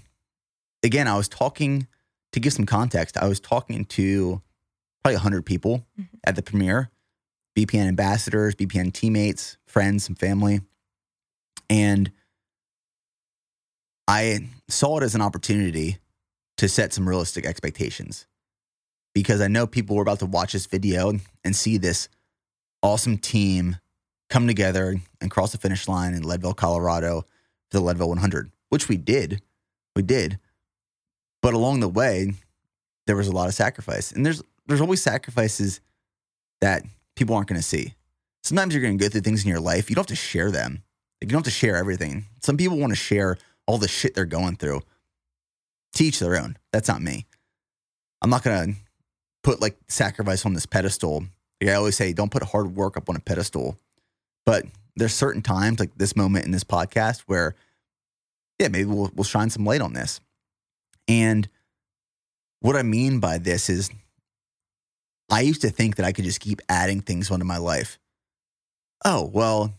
[0.84, 1.88] again, I was talking,
[2.34, 4.42] to give some context, I was talking to
[5.04, 6.08] probably 100 people Mhm.
[6.24, 6.92] at the premiere,
[7.56, 10.62] BPN ambassadors, BPN teammates, friends, and family.
[11.70, 12.12] And
[14.08, 16.00] I saw it as an opportunity
[16.58, 18.26] to set some realistic expectations
[19.14, 22.10] because I know people were about to watch this video and see this
[22.82, 23.78] awesome team
[24.30, 27.22] come together and cross the finish line in Leadville, Colorado
[27.70, 29.42] for the Leadville 100, which we did.
[29.96, 30.40] We did.
[31.42, 32.34] But along the way,
[33.08, 34.12] there was a lot of sacrifice.
[34.12, 35.82] And there's there's always sacrifices
[36.62, 36.84] that
[37.16, 37.94] people aren't going to see.
[38.44, 39.90] Sometimes you're going to go through things in your life.
[39.90, 40.84] You don't have to share them.
[41.20, 42.26] Like, you don't have to share everything.
[42.42, 44.82] Some people want to share all the shit they're going through.
[45.94, 46.58] Teach their own.
[46.72, 47.26] That's not me.
[48.22, 48.80] I'm not going to
[49.44, 51.26] put like sacrifice on this pedestal.
[51.60, 53.78] Like I always say, don't put hard work up on a pedestal.
[54.46, 57.56] But there's certain times, like this moment in this podcast, where
[58.60, 60.20] yeah, maybe we'll we'll shine some light on this.
[61.08, 61.48] And
[62.62, 63.90] what I mean by this is
[65.30, 67.98] I used to think that I could just keep adding things onto my life.
[69.04, 69.74] Oh, well,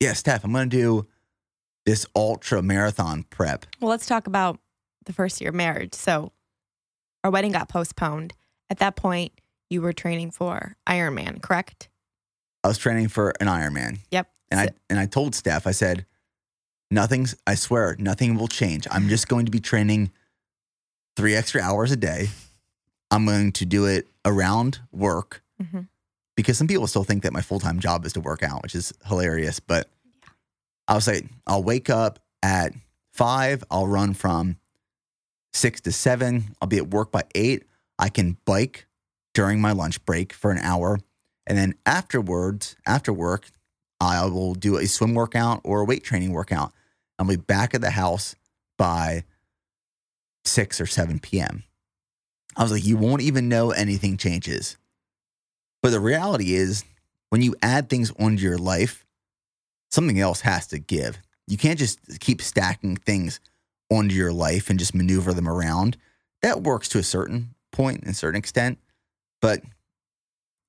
[0.00, 1.06] yeah, Stef, I'm going to do
[1.86, 3.64] this ultra marathon prep.
[3.80, 4.58] Well, let's talk about
[5.06, 5.94] the first year of marriage.
[5.94, 6.32] So,
[7.24, 8.34] our wedding got postponed.
[8.70, 9.32] At that point,
[9.70, 11.88] you were training for Ironman, correct?
[12.64, 13.98] I was training for an Ironman.
[14.10, 14.28] Yep.
[14.50, 16.06] And I and I told Stef, I said,
[16.90, 18.86] nothing's I swear, nothing will change.
[18.90, 20.10] I'm just going to be training
[21.16, 22.28] three extra hours a day.
[23.10, 25.88] I'm going to do it around work Mhm.
[26.36, 28.74] because some people still think that my full time job is to work out, which
[28.74, 29.60] is hilarious.
[29.60, 29.88] But
[30.86, 32.72] I was like, I'll wake up at
[33.12, 34.56] five, I'll run from
[35.52, 37.64] six to seven, I'll be at work by eight.
[37.98, 38.86] I can bike
[39.34, 40.98] during my lunch break for an hour.
[41.46, 43.48] And then afterwards, after work,
[44.00, 46.72] I will do a swim workout or a weight training workout.
[47.18, 48.36] I'll be back at the house
[48.76, 49.24] by
[50.44, 51.64] 6 or 7 p.m.
[52.56, 54.76] I was like, you won't even know anything changes.
[55.82, 56.84] But the reality is,
[57.30, 59.04] when you add things onto your life,
[59.90, 61.18] something else has to give.
[61.46, 63.40] You can't just keep stacking things
[63.90, 65.96] onto your life and just maneuver them around.
[66.42, 68.78] That works to a certain point and a certain extent.
[69.40, 69.62] But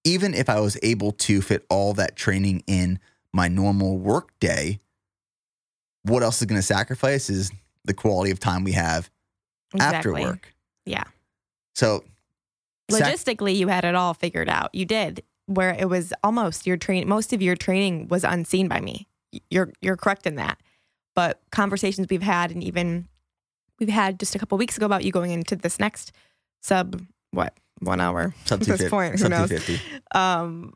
[0.05, 2.99] even if I was able to fit all that training in
[3.33, 4.79] my normal work day,
[6.03, 7.51] what else is going to sacrifice is
[7.83, 9.09] the quality of time we have
[9.77, 10.53] after work.
[10.85, 11.03] Yeah.
[11.75, 12.03] So,
[12.91, 14.73] sac- Logistically, you had it all figured out.
[14.73, 17.07] You did, where it was almost your train.
[17.07, 19.07] Most of your training was unseen by me.
[19.49, 20.59] You're you're correct in that.
[21.15, 23.07] But conversations we've had, and even
[23.79, 26.11] we've had just a couple weeks ago about you going into this next
[26.61, 29.11] sub what one hour sub at this 250 point.
[29.13, 29.49] Who sub knows?
[29.49, 30.01] 250.
[30.13, 30.73] um,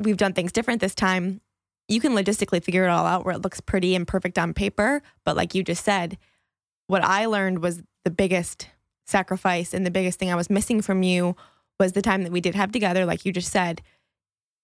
[0.00, 1.40] we've done things different this time.
[1.88, 5.02] You can logistically figure it all out where it looks pretty and perfect on paper.
[5.24, 6.16] But like you just said,
[6.86, 8.68] what I learned was the biggest
[9.06, 11.36] sacrifice and the biggest thing I was missing from you
[11.78, 13.04] was the time that we did have together.
[13.04, 13.82] Like you just said,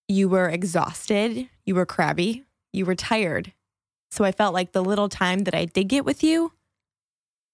[0.08, 3.52] you were exhausted, you were crabby, you were tired.
[4.10, 6.52] So I felt like the little time that I did get with you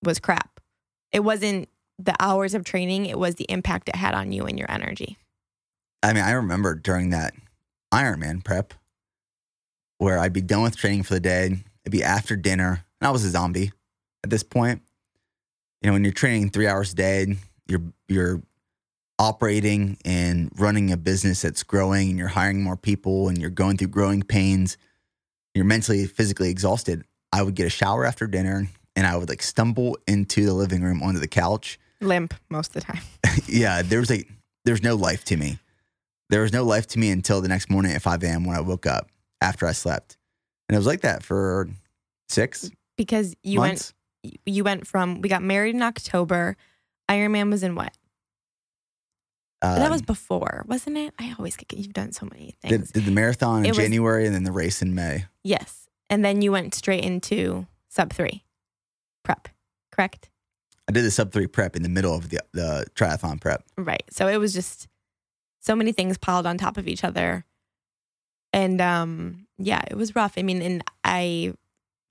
[0.02, 0.60] was crap.
[1.12, 4.58] It wasn't the hours of training, it was the impact it had on you and
[4.58, 5.16] your energy.
[6.02, 7.34] I mean, I remember during that
[7.92, 8.74] Ironman prep
[9.98, 11.46] where I'd be done with training for the day.
[11.46, 13.72] It'd be after dinner, and I was a zombie
[14.22, 14.82] at this point.
[15.80, 18.42] You know, when you're training three hours a day, you're you're
[19.18, 23.78] operating and running a business that's growing, and you're hiring more people, and you're going
[23.78, 24.76] through growing pains.
[25.54, 27.04] You're mentally, physically exhausted.
[27.32, 30.82] I would get a shower after dinner, and I would like stumble into the living
[30.82, 33.02] room onto the couch Limp most of the time.
[33.46, 34.24] yeah, there was a
[34.64, 35.58] there's no life to me.
[36.30, 38.44] There was no life to me until the next morning at 5 a.m.
[38.44, 39.08] when I woke up
[39.40, 40.16] after I slept.
[40.68, 41.68] And it was like that for
[42.28, 43.92] six because you months.
[44.24, 46.56] went you went from we got married in October.
[47.08, 47.96] Ironman was in what?
[49.62, 51.14] Uh, that was before, wasn't it?
[51.18, 52.90] I always get you've done so many things.
[52.90, 55.24] did the marathon in It was- January and then the race in May.
[55.44, 58.44] yes, and then you went straight into sub three.
[59.24, 59.48] prep,
[59.92, 60.28] correct?
[60.88, 63.64] I did the sub three prep in the middle of the the triathlon prep.
[63.76, 64.04] Right.
[64.10, 64.88] So it was just
[65.60, 67.44] so many things piled on top of each other.
[68.52, 70.34] And um yeah, it was rough.
[70.36, 71.54] I mean, and I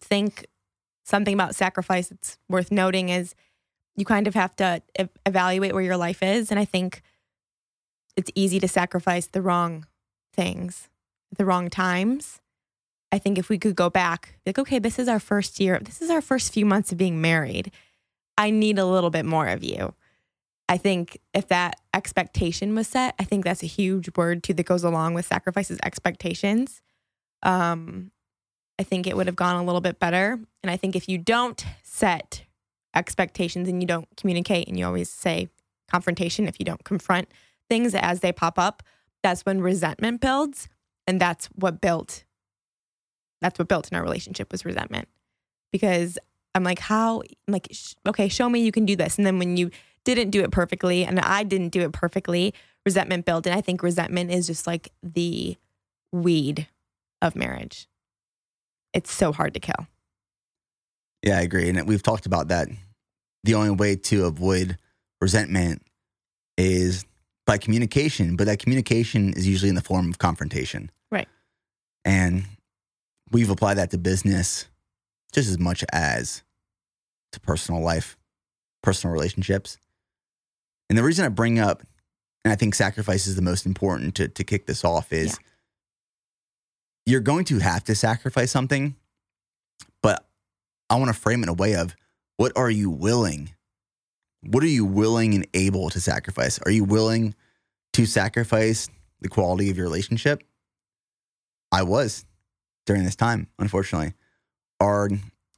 [0.01, 0.45] think
[1.05, 3.35] something about sacrifice that's worth noting is
[3.95, 7.01] you kind of have to e- evaluate where your life is and I think
[8.15, 9.85] it's easy to sacrifice the wrong
[10.33, 10.89] things
[11.31, 12.39] at the wrong times.
[13.11, 16.01] I think if we could go back, like, okay, this is our first year, this
[16.01, 17.71] is our first few months of being married.
[18.37, 19.93] I need a little bit more of you.
[20.67, 24.65] I think if that expectation was set, I think that's a huge word too that
[24.65, 26.81] goes along with sacrifices expectations.
[27.43, 28.11] Um,
[28.79, 30.39] I think it would have gone a little bit better.
[30.63, 32.43] And I think if you don't set
[32.95, 35.49] expectations and you don't communicate and you always say
[35.89, 37.29] confrontation, if you don't confront
[37.69, 38.81] things as they pop up,
[39.21, 40.67] that's when resentment builds.
[41.07, 42.23] And that's what built
[43.41, 45.07] that's what built in our relationship was resentment.
[45.71, 46.17] Because
[46.55, 49.17] I'm like, how I'm like, sh- okay, show me you can do this.
[49.17, 49.69] And then when you
[50.05, 52.53] didn't do it perfectly and I didn't do it perfectly,
[52.85, 53.45] resentment built.
[53.45, 55.57] And I think resentment is just like the
[56.11, 56.67] weed
[57.21, 57.87] of marriage.
[58.93, 59.87] It's so hard to kill.
[61.21, 61.69] Yeah, I agree.
[61.69, 62.69] And we've talked about that.
[63.43, 64.77] The only way to avoid
[65.19, 65.81] resentment
[66.57, 67.05] is
[67.45, 70.89] by communication, but that communication is usually in the form of confrontation.
[71.11, 71.27] Right.
[72.05, 72.45] And
[73.31, 74.67] we've applied that to business
[75.33, 76.43] just as much as
[77.35, 78.17] to personal life,
[78.81, 79.77] personal relationships.
[80.89, 81.83] And the reason I bring up,
[82.43, 85.47] and I think sacrifice is the most important to, to kick this off, is Yeah.
[87.05, 88.95] you're going to have to sacrifice something,
[90.01, 90.27] but
[90.89, 91.95] I want to frame it in a way of
[92.37, 93.51] what are you willing?
[94.41, 96.59] What are you willing and able to sacrifice?
[96.59, 97.33] Are you willing
[97.93, 98.89] to sacrifice
[99.21, 100.43] the quality of your relationship?
[101.71, 102.25] I was
[102.85, 104.13] during this time, unfortunately.
[104.79, 105.09] Are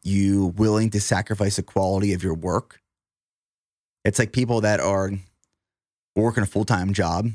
[0.08, 2.82] you willing to sacrifice the quality of your work?
[4.06, 5.12] It's like people that are
[6.16, 7.30] working a full time job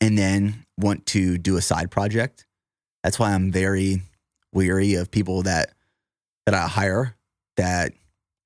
[0.00, 2.46] and then want to do a side project.
[3.02, 4.02] That's why I'm very
[4.52, 5.72] weary of people that
[6.46, 7.16] that I hire
[7.56, 7.92] that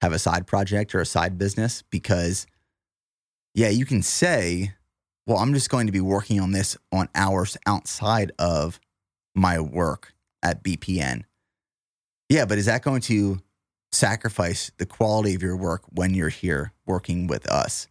[0.02, 2.46] have a side project or a side business because
[3.54, 4.72] yeah, you can say,
[5.26, 8.80] well, I'm just going to be working on this on hours outside of
[9.34, 11.24] my work at BPN.
[12.32, 13.42] Yeah, but is that going to
[13.90, 17.88] sacrifice the quality of your work when you're here working with us?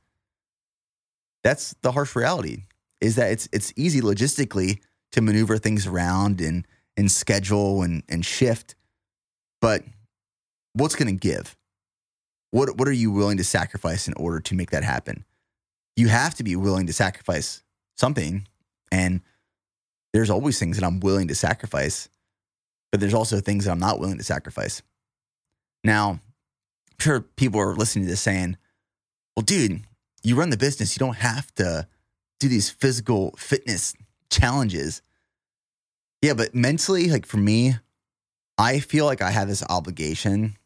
[1.44, 2.64] That's the harsh reality.
[3.02, 4.80] Is that it's it's easy logistically
[5.12, 6.66] to maneuver things around and
[6.98, 8.74] and schedule and and shift,
[9.62, 9.84] but
[10.74, 11.56] what's going to give?
[12.50, 15.24] What what are you willing to sacrifice in order to make that happen?
[15.96, 17.62] You have to be willing to sacrifice
[17.96, 18.48] something,
[18.92, 19.22] and
[20.14, 22.10] there's always things that I'm willing to sacrifice,
[22.92, 24.82] but there's also things that I'm not willing to sacrifice.
[25.84, 26.20] Now,
[26.92, 28.58] I'm sure people are listening to this saying,
[29.36, 29.84] "Well, dude,
[30.24, 30.96] you run the business.
[30.96, 31.88] You don't have to
[32.40, 33.94] do these physical fitness
[34.30, 35.02] challenges."
[36.22, 37.78] Yeah, but mentally, like for me,
[38.58, 40.58] I feel like I have this obligation,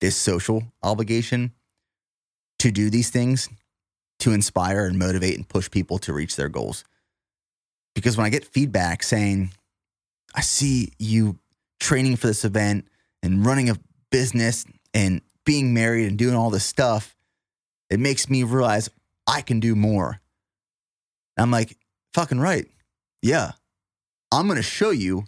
[0.00, 1.52] this social obligation
[2.60, 3.48] to do these things
[4.20, 6.84] to inspire and motivate and push people to reach their goals.
[7.94, 9.50] Because when I get feedback saying,
[10.34, 11.38] I see you
[11.84, 12.88] training for this event
[13.22, 13.76] and running a
[14.10, 17.14] business and being married and doing all this stuff,
[17.90, 18.88] it makes me realize
[19.26, 20.20] I can do more.
[21.36, 21.76] I'm like,
[22.14, 22.66] fucking right.
[23.20, 23.52] Yeah.
[24.32, 25.24] I'm going to show you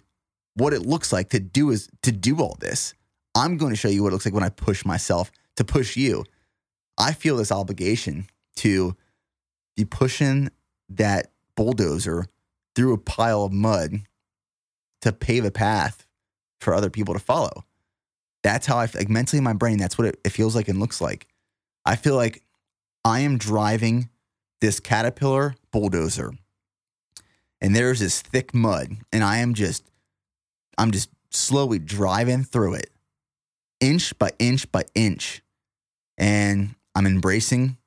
[0.55, 2.95] what it looks like to do is to do all this.
[3.35, 5.95] I'm going to show you what it looks like when I push myself to push
[5.95, 6.25] you.
[6.97, 8.25] I feel this obligation
[8.57, 8.95] to
[9.75, 10.49] be pushing
[10.89, 12.25] that bulldozer
[12.75, 14.01] through a pile of mud
[15.01, 16.06] to pave a path
[16.59, 17.63] for other people to follow.
[18.43, 19.77] That's how I like mentally in my brain.
[19.77, 21.27] That's what it, it feels like and looks like.
[21.85, 22.43] I feel like
[23.03, 24.09] I am driving
[24.61, 26.33] this caterpillar bulldozer
[27.61, 29.89] and there's this thick mud and I am just
[30.77, 32.89] I'm just slowly driving through it
[33.79, 35.41] inch by inch by inch
[36.17, 37.77] and I'm embracing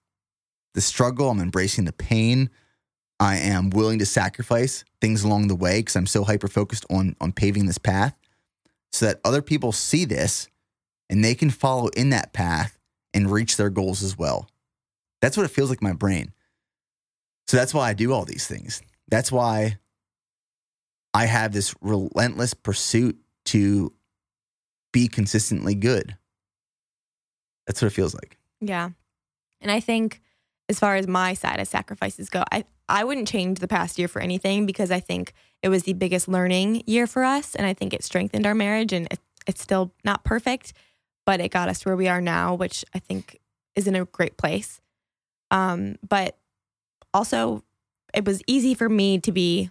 [0.74, 2.48] the struggle, I'm embracing the pain.
[3.18, 7.16] I am willing to sacrifice things along the way because I'm so hyper focused on
[7.20, 8.16] on paving this path
[8.92, 10.48] so that other people see this
[11.08, 12.78] and they can follow in that path
[13.14, 14.48] and reach their goals as well.
[15.20, 16.32] That's what it feels like my brain.
[17.48, 18.80] So that's why I do all these things.
[19.08, 19.78] That's why
[21.12, 23.92] I have this relentless pursuit to
[24.92, 26.16] be consistently good.
[27.66, 28.38] That's what it feels like.
[28.60, 28.90] Yeah.
[29.60, 30.20] And I think
[30.70, 34.06] as far as my side of sacrifices go, I, I wouldn't change the past year
[34.06, 37.56] for anything because I think it was the biggest learning year for us.
[37.56, 39.18] And I think it strengthened our marriage and it,
[39.48, 40.72] it's still not perfect,
[41.26, 43.40] but it got us where we are now, which I think
[43.74, 44.80] is in a great place.
[45.50, 46.38] Um, but
[47.12, 47.64] also,
[48.14, 49.70] it was easy for me to be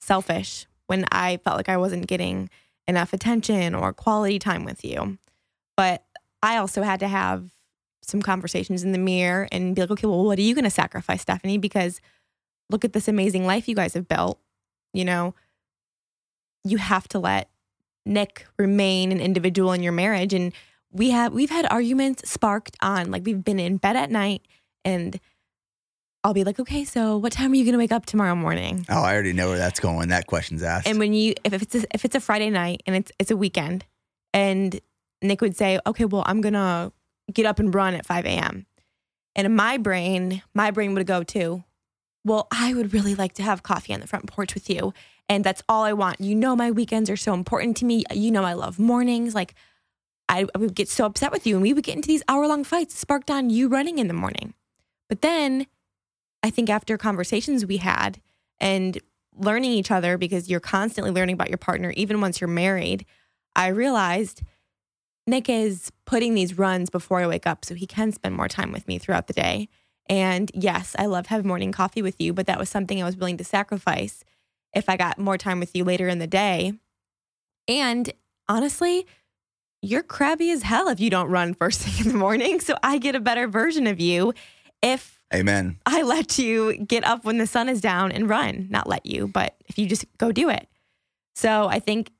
[0.00, 2.50] selfish when I felt like I wasn't getting
[2.86, 5.16] enough attention or quality time with you.
[5.78, 6.04] But
[6.42, 7.55] I also had to have
[8.06, 10.70] some conversations in the mirror and be like, okay, well, what are you going to
[10.70, 11.60] sacrifice, Stefany?
[11.60, 12.00] Because
[12.70, 14.38] look at this amazing life you guys have built.
[14.92, 15.34] You know,
[16.64, 17.50] you have to let
[18.04, 20.32] Nick remain an individual in your marriage.
[20.32, 20.52] And
[20.92, 24.42] we have we've had arguments sparked on like we've been in bed at night
[24.84, 25.20] and
[26.24, 28.84] I'll be like, okay, so what time are you going to wake up tomorrow morning?
[28.88, 30.08] Oh, I already know where that's going.
[30.08, 30.88] That question's asked.
[30.88, 33.36] And when you, if it's a, if it's a Friday night and it's it's a
[33.36, 33.84] weekend,
[34.34, 34.80] and
[35.22, 36.92] Nick would say, okay, well, I'm gonna
[37.32, 38.66] get up and run at 5 a.m.
[39.34, 41.64] And in my brain, my brain would go to,
[42.24, 44.92] well, I would really like to have coffee on the front porch with you,
[45.28, 46.20] and that's all I want.
[46.20, 48.04] You know, my weekends are so important to me.
[48.12, 49.34] You know, I love mornings.
[49.34, 49.54] Like,
[50.28, 52.46] I, I would get so upset with you, and we would get into these hour
[52.46, 54.54] long fights sparked on you running in the morning.
[55.08, 55.66] But then
[56.42, 58.20] I think after conversations we had
[58.58, 58.98] and
[59.38, 63.04] learning each other because you're constantly learning about your partner, even once you're married,
[63.54, 64.42] I realized
[65.26, 68.72] Nick is putting these runs before I wake up so he can spend more time
[68.72, 69.68] with me throughout the day.
[70.08, 73.16] And yes, I love having morning coffee with you, but that was something I was
[73.16, 74.24] willing to sacrifice
[74.74, 76.74] if I got more time with you later in the day.
[77.66, 78.12] And
[78.48, 79.06] honestly,
[79.82, 82.60] you're crabby as hell if you don't run first thing in the morning.
[82.60, 84.32] So I get a better version of you
[84.82, 85.78] if Amen.
[85.84, 88.68] I let you get up when the sun is down and run.
[88.70, 90.68] Not let you, but if you just go do it.
[91.34, 92.12] So I think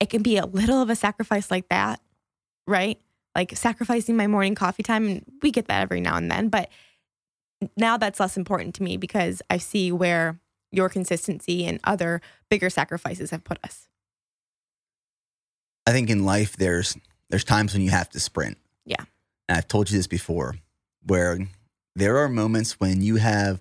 [0.00, 2.00] it can be a little of a sacrifice like that,
[2.70, 2.98] right?
[3.34, 5.06] Like sacrificing my morning coffee time.
[5.06, 6.48] And we get that every now and then.
[6.48, 6.70] But
[7.76, 10.38] now that's less important to me because I see where
[10.72, 13.88] your consistency and other bigger sacrifices have put us.
[15.86, 16.96] I think in life there's
[17.28, 18.58] there's times when you have to sprint.
[18.84, 19.04] Yeah.
[19.48, 20.56] And I've told you this before,
[21.04, 21.38] where
[21.96, 23.60] there are moments when you have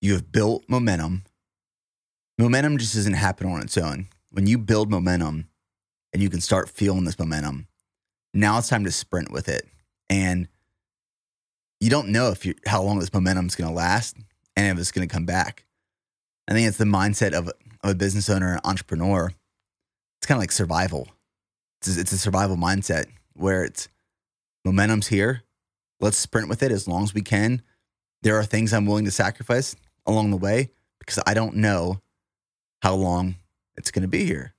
[0.00, 1.24] you have built momentum.
[2.38, 4.08] Momentum just doesn't happen on its own.
[4.30, 5.48] When you build momentum
[6.12, 7.68] and you can start feeling this momentum,
[8.34, 9.66] now it's time to sprint with it.
[10.10, 10.48] And
[11.80, 14.16] you don't know if you how long this momentum is going to last
[14.56, 15.64] and if it's going to come back.
[16.48, 19.32] I think it's the mindset of, of a business owner and entrepreneur.
[20.18, 21.08] It's kind of like survival.
[21.80, 23.88] It's, it's a survival mindset where it's
[24.64, 25.44] momentum's here
[26.04, 27.62] let's sprint with it as long as we can.
[28.22, 29.74] There are things I'm willing to sacrifice
[30.06, 32.00] along the way because I don't know
[32.82, 33.36] how long
[33.76, 34.54] it's going to be here.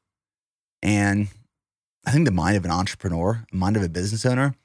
[0.82, 1.28] And
[2.06, 4.56] I think the mind of an entrepreneur, mind of a business owner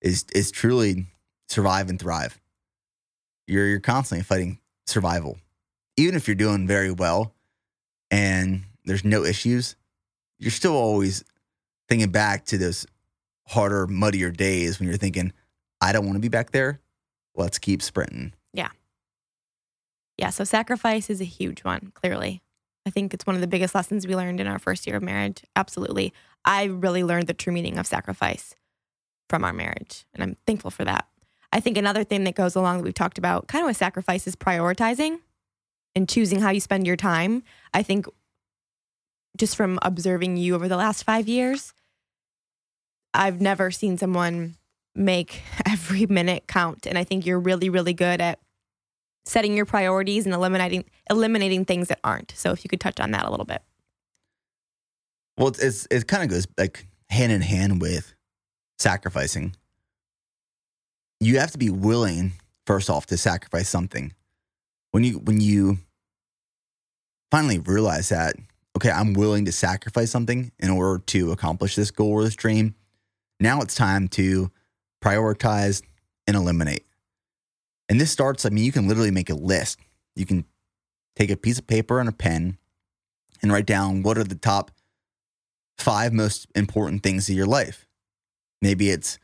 [0.00, 1.06] is is truly
[1.48, 2.40] survive and thrive.
[3.46, 5.38] You're you're constantly fighting survival.
[5.96, 7.34] Even if you're doing very well
[8.10, 9.76] and there's no issues,
[10.38, 11.24] you're still always
[11.88, 12.86] thinking back to those
[13.48, 15.32] harder, muddier days when you're thinking,
[15.80, 16.80] I don't want to be back there.
[17.34, 18.32] Let's keep sprinting.
[18.52, 18.70] Yeah.
[20.16, 20.30] Yeah.
[20.30, 22.42] So sacrifice is a huge one, clearly.
[22.88, 25.02] I think it's one of the biggest lessons we learned in our first year of
[25.02, 25.42] marriage.
[25.54, 26.14] Absolutely.
[26.46, 28.54] I really learned the true meaning of sacrifice
[29.28, 31.06] from our marriage, and I'm thankful for that.
[31.52, 34.26] I think another thing that goes along that we've talked about kind of with sacrifice
[34.26, 35.18] is prioritizing
[35.94, 37.42] and choosing how you spend your time.
[37.74, 38.06] I think
[39.36, 41.74] just from observing you over the last five years,
[43.12, 44.56] I've never seen someone
[44.94, 46.86] make every minute count.
[46.86, 48.38] And I think you're really, really good at
[49.28, 52.32] setting your priorities and eliminating eliminating things that aren't.
[52.36, 53.62] So if you could touch on that a little bit.
[55.36, 58.14] Well, it's, it kind of goes like hand in hand with
[58.78, 59.54] sacrificing.
[61.20, 62.32] You have to be willing,
[62.66, 64.12] first off, to sacrifice something.
[64.90, 65.78] When you when you
[67.30, 68.36] finally realize that,
[68.76, 72.74] okay, I'm willing to sacrifice something in order to accomplish this goal or this dream.
[73.40, 74.50] Now it's time to
[75.02, 75.82] prioritize,
[76.26, 76.84] and eliminate.
[77.88, 79.78] And this starts, I mean, you can literally make a list.
[80.14, 80.44] You can
[81.16, 82.58] take a piece of paper and a pen
[83.42, 84.70] and write down what are the top
[85.78, 87.86] five most important things in your life.
[88.60, 89.18] Maybe it's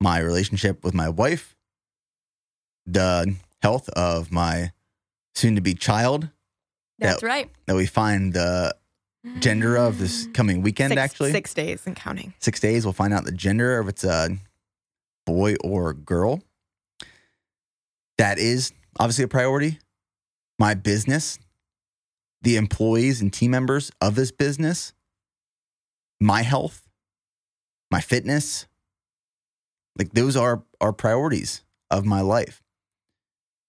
[0.00, 1.56] my relationship with my wife,
[2.86, 4.72] the health of my
[5.34, 6.30] soon to be child.
[6.98, 7.50] That's that, right.
[7.66, 8.74] That we find the
[9.40, 10.34] gender of this mm.
[10.34, 11.32] coming weekend, six, actually.
[11.32, 12.34] Six days and counting.
[12.40, 12.84] Six days.
[12.84, 14.36] We'll find out the gender of it's a
[15.26, 16.42] boy or girl.
[18.18, 19.78] That is obviously a priority.
[20.58, 21.38] My business,
[22.42, 24.92] the employees and team members of this business,
[26.20, 26.88] my health,
[27.90, 28.66] my fitness.
[29.96, 32.62] Like those are our priorities of my life.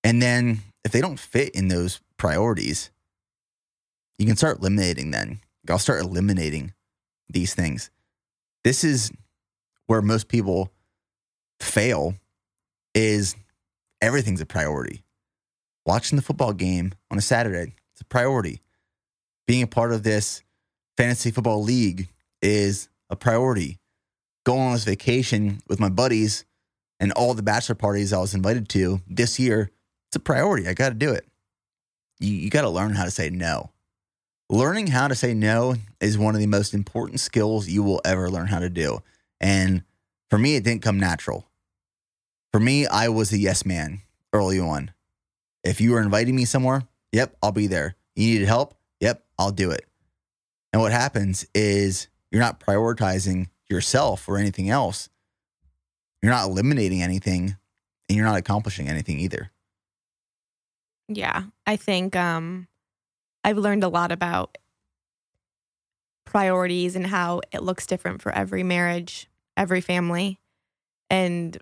[0.04, 2.92] And then if they don't fit in those priorities,
[4.18, 5.40] you can start eliminating then.
[5.70, 6.74] I'll start eliminating
[7.30, 7.92] these things.
[8.64, 9.12] This is
[9.86, 10.72] where most people
[11.60, 12.16] fail
[12.96, 13.36] is
[14.02, 15.04] everything's a priority.
[15.86, 18.62] Watching the football game on a Saturday, it's a priority.
[19.48, 20.44] Being a part of this
[20.98, 22.10] fantasy football league
[22.42, 23.80] is a priority.
[24.46, 26.46] Going on this vacation with my buddies
[27.00, 29.72] and all the bachelor parties I was invited to this year,
[30.10, 30.68] it's a priority.
[30.68, 31.26] I got to do it.
[32.20, 33.72] You, you got to learn how to say no.
[34.50, 38.30] Learning how to say no is one of the most important skills you will ever
[38.30, 39.00] learn how to do.
[39.40, 39.84] And
[40.30, 41.49] for me, it didn't come natural.
[42.52, 44.02] For me, I was a yes man
[44.34, 44.92] early on.
[45.64, 47.96] If you were inviting me somewhere, yep, I'll be there.
[48.16, 48.76] You needed help?
[49.00, 49.86] Yep, I'll do it.
[50.74, 55.10] And what happens is you're not prioritizing yourself or anything else.
[56.22, 57.56] You're not eliminating anything
[58.08, 59.52] and you're not accomplishing anything either.
[61.08, 61.44] Yeah.
[61.66, 62.68] I think um
[63.44, 64.58] I've learned a lot about
[66.26, 69.28] priorities and how it looks different for every marriage,
[69.58, 70.40] every family.
[71.10, 71.58] And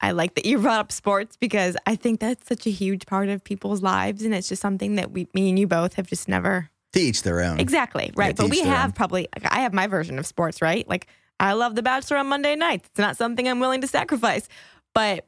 [0.00, 3.28] I like that you brought up sports because I think that's such a huge part
[3.28, 6.28] of people's lives and it's just something that we me and you both have just
[6.28, 7.58] never To each their own.
[7.58, 8.36] Exactly, right.
[8.36, 8.92] to but we have own.
[8.92, 10.86] probably like, I have my version of sports, right?
[10.88, 11.06] Like
[11.40, 12.88] I love The Bachelor on Monday nights.
[12.90, 14.48] It's not something I'm willing to sacrifice.
[14.94, 15.26] But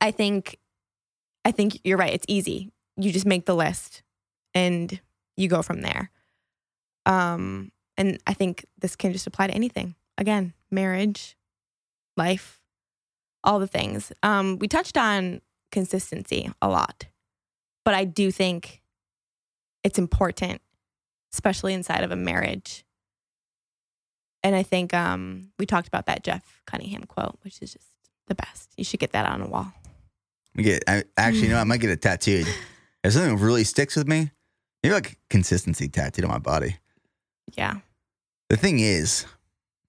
[0.00, 0.58] I think
[1.44, 2.12] I think you're right.
[2.12, 2.70] It's easy.
[2.96, 4.02] You just make the list
[4.54, 5.00] and
[5.36, 6.10] you go from there.
[7.06, 9.94] Um and I think this can just apply to anything.
[10.18, 11.36] Again, marriage,
[12.16, 12.61] life,
[13.44, 14.12] all the things.
[14.22, 15.40] Um we touched on
[15.70, 17.06] consistency a lot.
[17.84, 18.82] But I do think
[19.82, 20.60] it's important
[21.32, 22.84] especially inside of a marriage.
[24.42, 27.86] And I think um, we talked about that Jeff Cunningham quote, which is just
[28.26, 28.72] the best.
[28.76, 29.72] You should get that on a wall.
[30.56, 32.46] I get I, actually, you know, I might get it tattooed.
[33.04, 34.30] If something really sticks with me,
[34.80, 36.76] maybe like consistency tattooed on my body.
[37.54, 37.78] Yeah.
[38.48, 39.26] The thing is,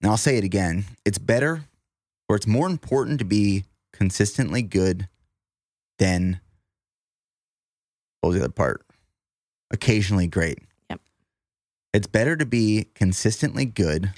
[0.02, 1.64] and I'll say it again, it's better
[2.34, 5.08] or it's more important to be consistently good
[6.00, 6.42] than
[8.22, 8.84] what was the other part?
[9.70, 10.58] Occasionally great.
[10.90, 11.00] Yep.
[11.94, 14.14] It's better to be consistently good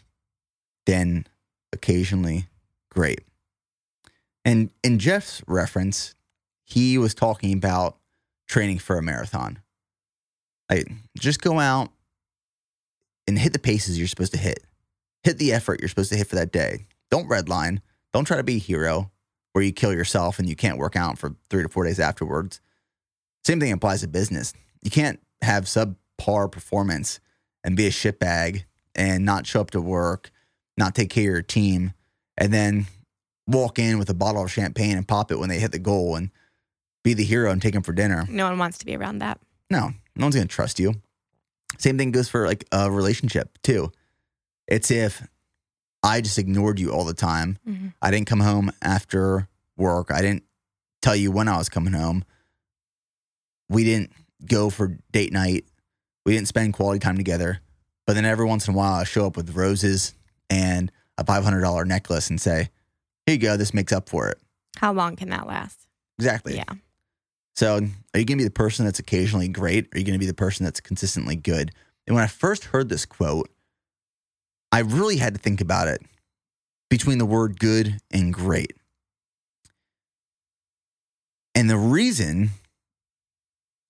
[0.85, 1.27] than
[1.73, 2.47] occasionally
[2.89, 3.19] great.
[4.45, 6.15] And in Jeff's reference,
[6.63, 7.97] he was talking about
[8.47, 9.59] training for a marathon.
[10.71, 10.89] Like
[11.19, 11.89] just go out
[13.27, 14.63] and hit the paces you're supposed to hit.
[15.25, 16.85] Hit the effort you're supposed to hit for that day.
[17.11, 17.81] Don't redline.
[18.15, 19.11] Don't try to be a hero
[19.51, 22.61] where you kill yourself and you can't work out for three to four days afterwards.
[23.43, 24.53] Same thing applies to business.
[24.81, 27.19] You can't have subpar performance
[27.65, 28.63] and be a shitbag
[28.95, 30.31] and not show up to work,
[30.77, 31.91] not take care of your team,
[32.37, 32.85] and then
[33.47, 36.15] walk in with a bottle of champagne and pop it when they hit the goal
[36.15, 36.31] and
[37.03, 38.25] be the hero and take them for dinner.
[38.29, 39.41] No one wants to be around that.
[39.69, 40.93] No, no one's going to trust you.
[41.79, 43.91] Same thing goes for like a relationship too.
[44.69, 45.21] It's if
[46.05, 47.57] I just ignored you all the time.
[47.67, 47.93] Mhm.
[48.01, 50.11] I didn't come home after work.
[50.11, 50.43] I didn't
[51.01, 52.23] tell you when I was coming home.
[53.69, 54.11] We didn't
[54.45, 55.65] go for date night.
[56.25, 57.59] We didn't spend quality time together.
[58.05, 60.13] But then every once in a while, I show up with roses
[60.49, 62.69] and a $500 necklace and say,
[63.25, 63.57] here you go.
[63.57, 64.39] This makes up for it.
[64.77, 65.87] How long can that last?
[66.19, 66.55] Exactly.
[66.57, 66.65] Yeah.
[67.55, 69.85] So, are you going to be the person that's occasionally great?
[69.85, 71.71] Or are you going to be the person that's consistently good?
[72.05, 73.49] And when I first heard this quote,
[74.75, 76.01] I really had to think about it
[76.89, 78.73] between the word good and great.
[81.55, 82.49] And the reason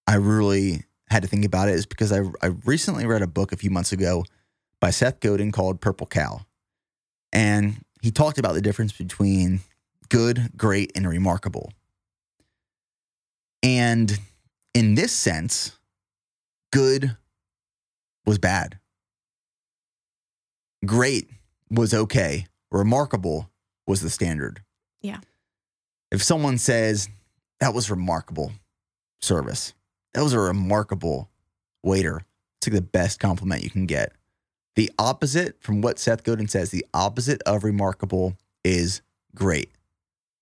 [0.06, 3.52] I really had to think about it is because I, I recently read a book
[3.52, 4.26] a few months ago
[4.80, 6.42] by Seth Godin called Purple Cow.
[7.34, 9.62] And he talked about the difference between
[10.10, 11.74] good, great, and remarkable.
[13.64, 14.20] And
[14.76, 15.80] in this sense,
[16.72, 17.18] good
[18.24, 18.78] was bad.
[20.86, 21.30] Great
[21.70, 22.48] was okay.
[22.72, 23.50] Remarkable
[23.88, 24.62] was the standard.
[25.02, 25.20] Yeah.
[26.12, 27.10] If someone says,
[27.60, 28.52] that was remarkable
[29.22, 29.74] service,
[30.14, 31.30] that was a remarkable
[31.84, 32.22] waiter,
[32.60, 34.14] it's like the best compliment you can get.
[34.76, 39.02] The opposite from what Seth Godin says, the opposite of remarkable is
[39.34, 39.72] great.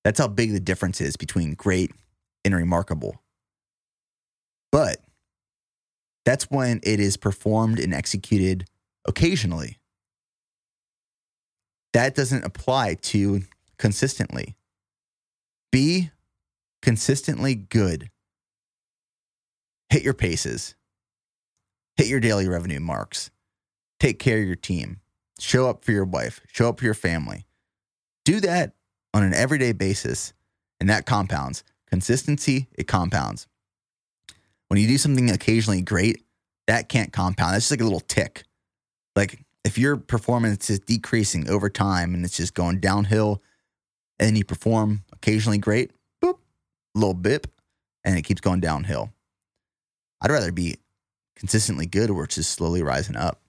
[0.04, 1.92] That's how big the difference is between great
[2.44, 3.22] and remarkable.
[4.72, 4.98] But
[6.26, 8.66] that's when it is performed and executed
[9.06, 9.78] occasionally.
[11.94, 13.44] That doesn't apply to
[13.78, 14.56] consistently.
[15.72, 16.12] Be
[16.82, 18.10] consistently good.
[19.90, 20.76] Hit your paces.
[21.96, 23.30] Hit your daily revenue marks.
[24.00, 25.00] Take care of your team.
[25.40, 26.42] Show up for your wife.
[26.52, 27.46] Show up for your family.
[28.26, 28.74] Do that
[29.14, 30.34] on an everyday basis,
[30.80, 31.64] and that compounds.
[31.88, 33.48] Consistency, it compounds.
[34.68, 36.24] When you do something occasionally great,
[36.66, 37.54] that can't compound.
[37.54, 38.44] That's just like a little tick.
[39.16, 43.42] Like if your performance is decreasing over time and it's just going downhill
[44.20, 45.92] and you perform occasionally great,
[46.24, 46.38] boop,
[46.94, 47.48] little bip,
[48.04, 49.12] and it keeps going downhill.
[50.22, 50.78] I'd rather be
[51.36, 53.40] consistently good or just slowly rising up.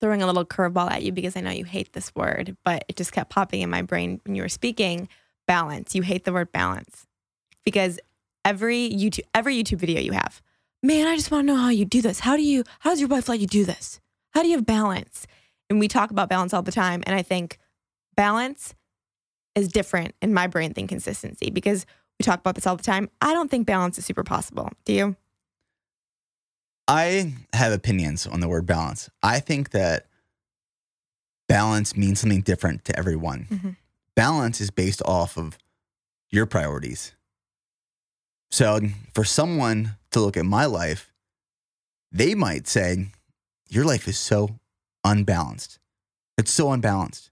[0.00, 2.96] Throwing a little curveball at you because I know you hate this word, but it
[2.96, 5.08] just kept popping in my brain when you were speaking.
[5.46, 5.94] Balance.
[5.94, 7.06] You hate the word balance
[7.64, 7.98] because
[8.44, 10.42] every YouTube every YouTube video you have,
[10.82, 12.20] man, I just want to know how you do this.
[12.20, 12.64] How do you?
[12.80, 13.98] How does your wife let you do this?
[14.32, 15.26] How do you have balance?
[15.70, 17.58] And we talk about balance all the time, and I think
[18.16, 18.74] balance
[19.54, 21.84] is different in my brain than consistency because
[22.18, 23.10] we talk about this all the time.
[23.20, 24.70] I don't think balance is super possible.
[24.84, 25.16] Do you?
[26.86, 29.10] I have opinions on the word balance.
[29.22, 30.06] I think that
[31.48, 33.46] balance means something different to everyone.
[33.50, 33.76] Mhm.
[34.14, 35.58] Balance is based off of
[36.30, 37.12] your priorities.
[38.50, 38.80] So,
[39.14, 41.12] for someone to look at my life,
[42.10, 43.08] they might say,
[43.68, 44.58] Your life is so
[45.04, 45.78] unbalanced.
[46.36, 47.30] It's so unbalanced.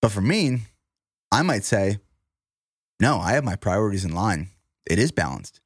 [0.00, 0.62] But for me,
[1.30, 1.98] I might say,
[3.00, 4.48] No, I have my priorities in line.
[4.86, 5.60] It is balanced.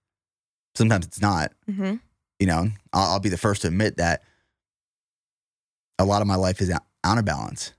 [0.75, 1.97] Sometimes it's not Mm-hmm.
[2.39, 4.23] you know, I'll, I'll be the first to admit that
[5.99, 7.73] a lot of my life is out, of balance.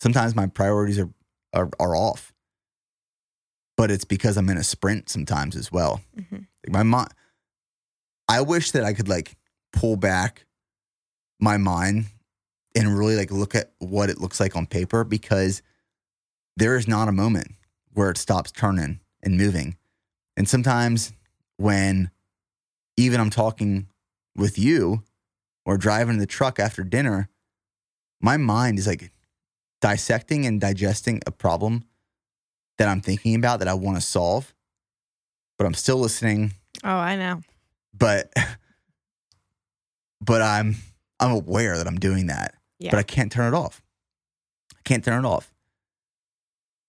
[0.00, 1.08] Sometimes my priorities are,
[1.54, 2.32] are are off,
[3.76, 6.00] but it's because I'm in a sprint sometimes as well.
[6.18, 6.36] Mm-hmm.
[6.36, 7.10] Like my mind,
[8.28, 9.36] I wish that I could like
[9.72, 10.44] pull back
[11.40, 12.06] my mind
[12.74, 15.62] and really like look at what it looks like on paper because
[16.56, 17.52] there is not a moment
[17.92, 19.76] where it stops turning and moving.
[20.36, 21.12] And sometimes
[21.56, 22.10] when
[22.96, 23.88] even I'm talking
[24.36, 25.02] with you
[25.64, 27.28] or driving the truck after dinner,
[28.20, 29.10] my mind is like
[29.80, 31.84] dissecting and digesting a problem
[32.78, 34.54] that I'm thinking about that I want to solve,
[35.58, 36.52] but I'm still listening.
[36.84, 37.42] Oh, I know.
[37.92, 38.32] But
[40.20, 40.76] but I'm
[41.20, 42.90] I'm aware that I'm doing that, Yeah.
[42.90, 43.82] but I can't turn it off.
[44.74, 45.52] I can't turn it off.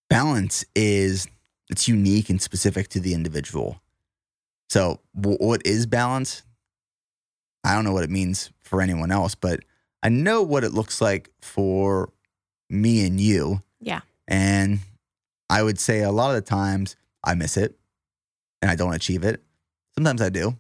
[0.10, 1.28] Balance is
[1.70, 3.82] it's unique and specific to the individual.
[4.70, 6.44] So, wh- what is balance?
[7.64, 9.62] I don't know what it means for anyone else, but
[10.04, 12.12] I know what it looks like for
[12.70, 13.62] me and you.
[13.80, 14.02] Yeah.
[14.28, 14.80] And
[15.50, 17.78] I would say a lot of the times I miss it
[18.62, 19.44] and I don't achieve it.
[19.96, 20.58] Sometimes I do.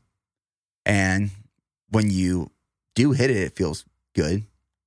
[0.85, 1.31] And
[1.89, 2.51] when you
[3.01, 3.85] do hit it, it feels
[4.15, 4.45] good.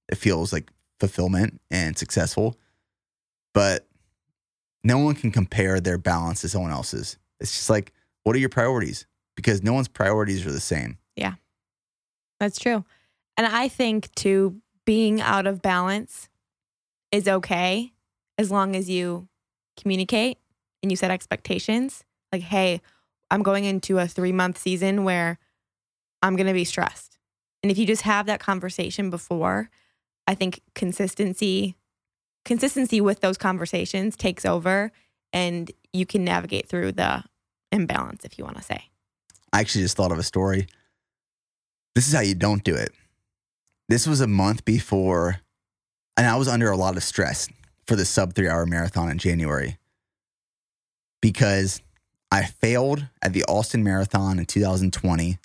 [0.08, 2.56] It feels like fulfillment and successful.
[3.52, 3.86] But
[4.82, 7.16] no one can compare their balance to someone else's.
[7.40, 7.92] It's just like,
[8.22, 9.06] what are your priorities?
[9.36, 10.98] Because no one's priorities are the same.
[11.16, 11.34] Yeah,
[12.38, 12.84] that's true.
[13.36, 16.28] And I think too, being out of balance
[17.10, 17.92] is okay
[18.38, 19.28] as long as you
[19.80, 20.38] communicate
[20.82, 22.04] and you set expectations.
[22.32, 22.80] Like, hey,
[23.30, 25.38] I'm going into a three month season where
[26.22, 27.13] I'm going to be stressed.
[27.64, 29.70] And if you just have that conversation before,
[30.26, 31.76] I think consistency,
[32.44, 34.92] consistency with those conversations takes over
[35.32, 37.24] and you can navigate through the
[37.72, 38.90] imbalance, if you want to say.
[39.50, 40.66] I actually just thought of a story.
[41.94, 42.90] This is how you don't do it.
[43.88, 45.40] This was a month before,
[46.18, 47.48] and I was under a lot of stress
[47.86, 49.78] for the sub three hour marathon in January
[51.22, 51.80] because
[52.30, 55.38] I failed at the Austin Marathon in 2020.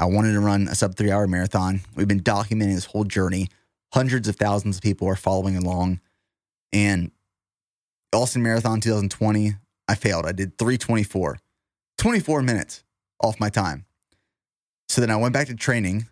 [0.00, 1.82] I wanted to run a sub three hour marathon.
[1.94, 3.48] We've been documenting this whole journey.
[3.92, 6.00] Hundreds of thousands of people are following along.
[6.72, 7.10] And
[8.10, 9.56] Austin Marathon 2020,
[9.88, 10.24] I failed.
[10.24, 11.38] I did 324,
[11.98, 12.82] 24 minutes
[13.22, 13.84] off my time.
[14.88, 16.06] So then I went back to training,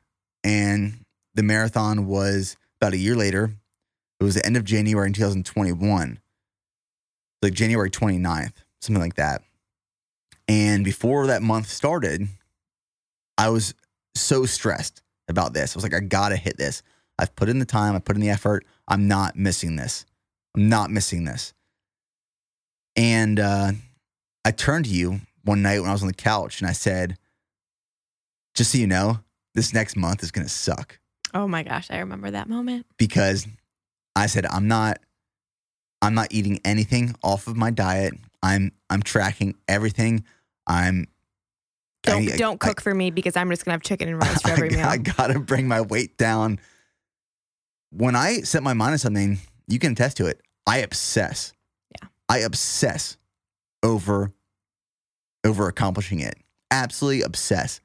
[0.45, 3.53] and the marathon was about a year later.
[4.21, 6.19] It was the end of January in 2021,
[7.41, 9.43] like January 29th, something like that.
[10.47, 12.29] And before that month started,
[13.39, 13.73] I was
[14.21, 15.75] so stressed about this.
[15.75, 16.83] I was like, I gotta hit this.
[17.19, 18.65] I've put in the time, I put in the effort.
[18.87, 20.07] I'm not missing this.
[20.57, 21.53] I'm not missing this.
[22.97, 23.73] And uh,
[24.45, 27.17] I turned to you one night when I was on the couch and I said,
[28.55, 29.21] just so you know,
[29.55, 30.99] this next month is gonna suck
[31.35, 32.87] Oh my gosh, I remember that moment.
[32.97, 33.47] because
[34.17, 34.99] I said I'm not
[36.01, 38.15] I'm not eating anything off of my diet.
[38.43, 40.25] I'm I'm tracking everything.
[40.67, 41.07] I'm
[42.05, 44.43] Don't I- don't I- cook for me because I'm just gonna have chicken and rice
[44.43, 44.87] for every I, meal.
[44.87, 46.59] I gotta bring my weight down.
[47.91, 50.41] When I set my mind on something, you can attest to it.
[50.67, 51.53] I obsess.
[52.01, 52.09] Yeah.
[52.29, 53.17] I obsess
[53.83, 54.33] over
[55.45, 56.37] over accomplishing it.
[56.71, 57.81] Absolutely obsess.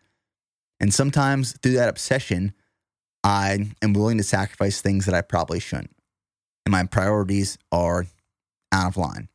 [0.80, 2.54] And sometimes through that obsession,
[3.24, 5.96] I am willing to sacrifice things that I probably shouldn't.
[6.66, 8.06] And my priorities are
[8.74, 9.30] out of line.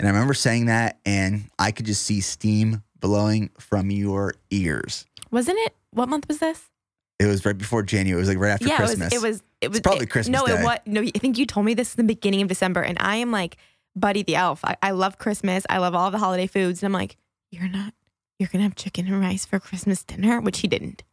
[0.00, 5.04] And I remember saying that, and I could just see steam blowing from your ears.
[5.30, 5.74] Wasn't it?
[5.90, 6.70] What month was this?
[7.18, 8.18] It was right before January.
[8.18, 9.12] It was like right after yeah, Christmas.
[9.12, 9.24] it was.
[9.24, 9.42] It was.
[9.60, 10.60] It was probably it- Christmas No, Day.
[10.60, 10.78] it was.
[10.86, 13.30] No, I think you told me this in the beginning of December, and I am
[13.30, 13.58] like
[13.94, 14.64] Buddy the Elf.
[14.64, 15.64] I, I love Christmas.
[15.68, 17.16] I love all the holiday foods, and I'm like,
[17.50, 17.92] you're not.
[18.38, 21.04] You're gonna have chicken and rice for Christmas dinner, which he didn't.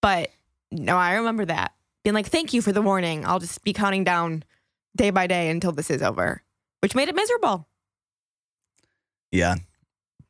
[0.00, 0.30] But
[0.70, 1.72] no, I remember that
[2.04, 3.24] being like, thank you for the warning.
[3.26, 4.44] I'll just be counting down
[4.94, 6.42] day by day until this is over,
[6.80, 7.66] which made it miserable.
[9.32, 9.56] yeah.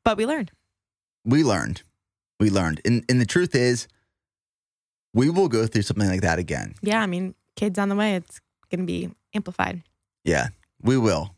[0.05, 0.51] But we learned.
[1.25, 1.83] We learned.
[2.39, 2.81] We learned.
[2.85, 3.89] And and the truth is,
[5.15, 6.75] we will go through something like that again.
[6.83, 8.17] Yeah, I mean, kids on the way.
[8.17, 8.41] It's
[8.71, 9.83] gonna be amplified.
[10.25, 10.49] Yeah,
[10.83, 11.35] we will.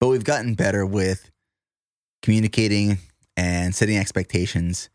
[0.00, 1.30] But we've gotten better with
[2.22, 2.98] communicating
[3.36, 4.90] and setting expectations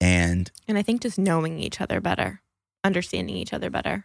[0.00, 2.40] and And I think just knowing each other better,
[2.84, 4.04] understanding each other better.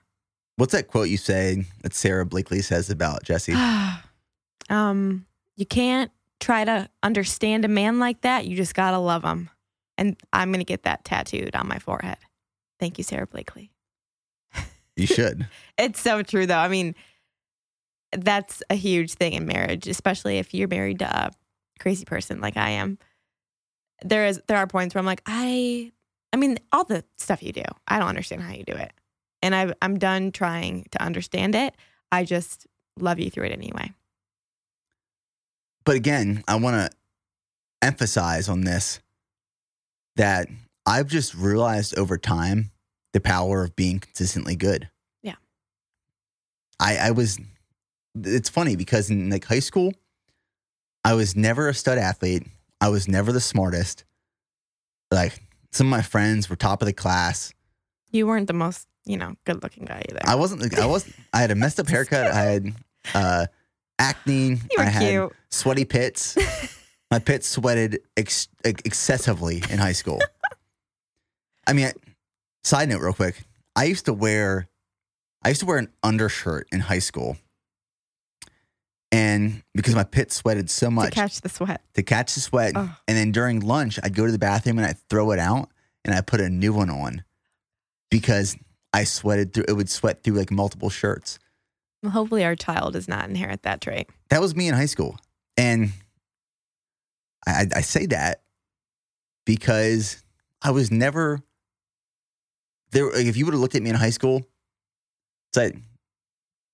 [0.57, 3.53] what's that quote you say that Sara Blakely says about Jesse?
[4.69, 5.25] um,
[5.57, 6.11] you can't
[6.41, 8.45] try to understand a man like that.
[8.45, 9.49] You just gotta love him.
[9.97, 12.17] And I'm gonna get that tattooed on my forehead.
[12.79, 13.71] Thank you, Sara Blakely.
[14.97, 15.47] You should.
[15.77, 16.59] It's so true, though.
[16.59, 16.93] I mean,
[18.11, 21.31] that's a huge thing in marriage, especially if you're married to a
[21.79, 22.99] crazy person like I am.
[24.03, 25.91] There is there are points where I'm like, I,
[26.33, 28.91] I mean, all the stuff you do, I don't understand how you do it,
[29.41, 31.73] and I I'm done trying to understand it.
[32.11, 32.67] I just
[32.99, 33.93] love you through it anyway.
[35.85, 36.97] But again, I want to
[37.81, 38.99] emphasize on this
[40.15, 40.47] that
[40.85, 42.71] I've just realized over time
[43.13, 44.89] the power of being consistently good.
[45.21, 45.35] Yeah.
[46.79, 47.39] I, I was,
[48.15, 49.93] it's funny because in like high school,
[51.03, 52.47] I was never a stud athlete.
[52.79, 54.03] I was never the smartest.
[55.11, 57.53] Like some of my friends were top of the class.
[58.11, 60.19] You weren't the most, you know, good looking guy either.
[60.23, 62.31] I wasn't, I wasn't, I had a messed up haircut.
[62.31, 62.73] I had
[63.13, 63.45] uh,
[64.01, 64.47] acne.
[64.49, 65.33] you were I had cute.
[65.49, 66.37] sweaty pits.
[67.11, 70.19] My pits sweated ex- ex- excessively in high school.
[71.67, 71.91] I mean,
[72.63, 73.43] side note, real quick.
[73.75, 74.67] I used to wear,
[75.43, 77.37] I used to wear an undershirt in high school,
[79.11, 81.81] and because my pits sweated so much, to catch the sweat.
[81.95, 82.89] to catch the sweat, Ugh.
[83.07, 85.69] and then during lunch, I'd go to the bathroom and I'd throw it out,
[86.05, 87.23] and I put a new one on
[88.09, 88.55] because
[88.93, 89.65] I sweated through.
[89.67, 91.39] It would sweat through like multiple shirts.
[92.09, 94.09] Hopefully, our child does not inherit that trait.
[94.29, 95.19] That was me in high school.
[95.57, 95.91] And
[97.45, 98.41] I, I say that
[99.45, 100.23] because
[100.61, 101.41] I was never
[102.91, 103.05] there.
[103.05, 104.47] Like, if you would have looked at me in high school,
[105.49, 105.75] it's like,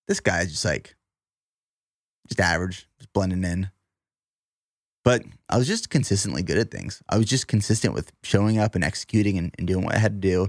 [0.07, 0.95] this guy's just like,
[2.27, 3.69] just average, just blending in.
[5.03, 7.01] But I was just consistently good at things.
[7.09, 10.21] I was just consistent with showing up and executing and, and doing what I had
[10.21, 10.47] to do.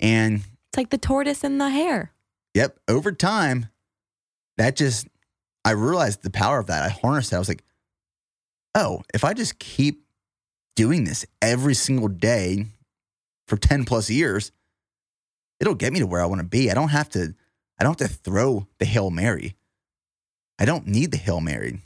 [0.00, 2.12] And It's like the tortoise and the hare.
[2.54, 2.78] Yep.
[2.88, 3.66] Over time,
[4.58, 5.08] that just,
[5.64, 6.84] I realized the power of that.
[6.84, 7.36] I harnessed it.
[7.36, 7.64] I was like,
[8.74, 10.04] oh, if I just keep
[10.76, 12.66] doing this every single day
[13.46, 14.52] for 10 plus years,
[15.60, 16.70] it'll get me to where I want to be.
[16.70, 17.34] I don't have to,
[17.80, 19.56] I don't have to throw the Hail Mary.
[20.58, 21.82] I don't need the Hail Mary.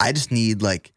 [0.00, 0.92] I just need like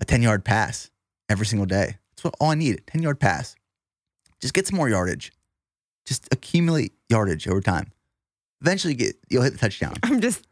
[0.00, 0.90] a 10 yard pass
[1.28, 1.96] every single day.
[2.10, 3.54] That's what all I need 10 yard pass.
[4.40, 5.32] Just get some more yardage.
[6.06, 7.92] Just accumulate yardage over time.
[8.62, 9.94] Eventually, get you'll hit the touchdown.
[10.02, 10.46] I'm just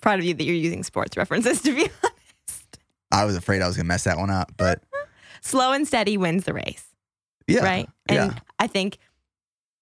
[0.00, 2.78] proud of you that you're using sports references to be honest.
[3.12, 4.82] I was afraid I was gonna mess that one up, but
[5.42, 6.86] Slow and steady wins the race,
[7.48, 7.88] yeah, right?
[8.08, 8.98] And yeah, I think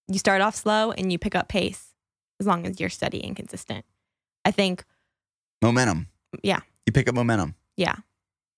[0.09, 1.95] you start off slow and you pick up pace
[2.41, 3.85] as long as you're steady and consistent.
[4.45, 4.85] I think,
[5.62, 6.09] momentum.
[6.43, 6.61] Yeah.
[6.87, 7.55] you pick up momentum.
[7.76, 7.97] yeah.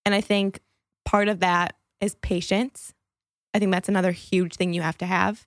[0.04, 0.60] And I think
[1.04, 2.92] part of that is patience.
[3.54, 5.46] I think that's another huge thing you have to have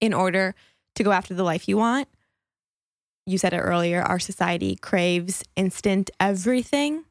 [0.00, 0.54] in order
[0.96, 2.08] to go after the life you want.
[3.26, 7.04] You said it earlier, our society craves instant everything,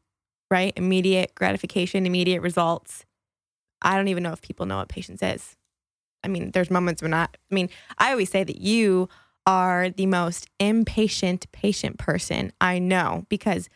[0.52, 0.74] right?
[0.76, 3.06] Immediate gratification, immediate results.
[3.82, 5.56] I don't even know if people know what patience is.
[6.24, 9.10] I mean, there's moments when I, I mean, I always say that you
[9.46, 13.70] are the most impatient, patient person I know because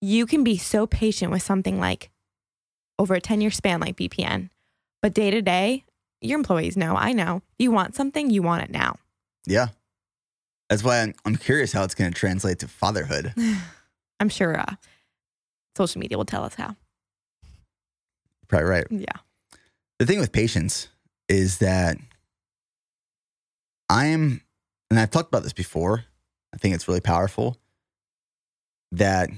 [0.00, 2.10] you can be so patient with something like
[2.98, 4.48] over a 10 year span, like BPN.
[5.02, 5.84] But day to day,
[6.20, 8.96] your employees know, I know, you want something, you want it now.
[9.46, 9.68] Yeah,
[10.70, 13.34] that's why I'm, I'm curious how it's gonna translate to fatherhood.
[14.20, 14.76] I'm sure uh,
[15.76, 16.76] social media will tell us how.
[18.46, 18.86] Probably right.
[18.88, 19.16] Yeah.
[19.98, 20.88] The thing with patience
[21.28, 21.98] is that
[23.88, 24.42] I'm,
[24.90, 26.04] and I've talked about this before.
[26.54, 27.56] I think it's really powerful
[28.92, 29.28] that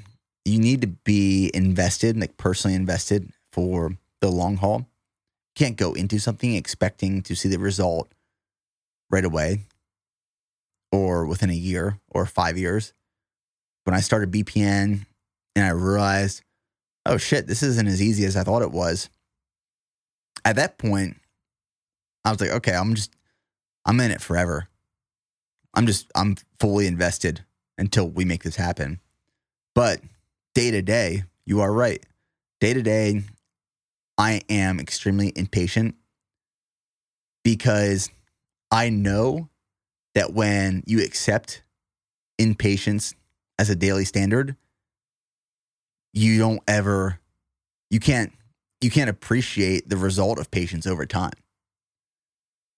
[0.45, 4.80] you need to be invested, like personally invested for the long haul.
[4.80, 8.12] You can't go into something expecting to see the result
[9.11, 9.64] right away
[10.93, 12.93] or within a year or five years.
[13.84, 15.07] When I started BPN
[15.57, 16.43] and I realized,
[17.07, 19.09] oh shit, this isn't as easy as I thought it was.
[20.45, 21.16] At that point,
[22.24, 23.12] I was like, okay, I'm just
[23.84, 24.68] I'm in it forever.
[25.74, 27.45] I'm just I'm fully invested
[27.78, 29.01] until we make this happen.
[29.74, 30.01] But
[30.55, 32.05] day to day, you are right.
[32.61, 33.22] Day to day,
[34.18, 35.97] I am extremely impatient
[37.43, 38.11] because
[38.70, 39.49] I know
[40.14, 41.62] that when you accept
[42.38, 43.14] impatience
[43.58, 44.56] as a daily standard,
[46.12, 47.18] you don't ever
[47.90, 48.32] you can't
[48.80, 51.32] you can't appreciate the result of patience over time.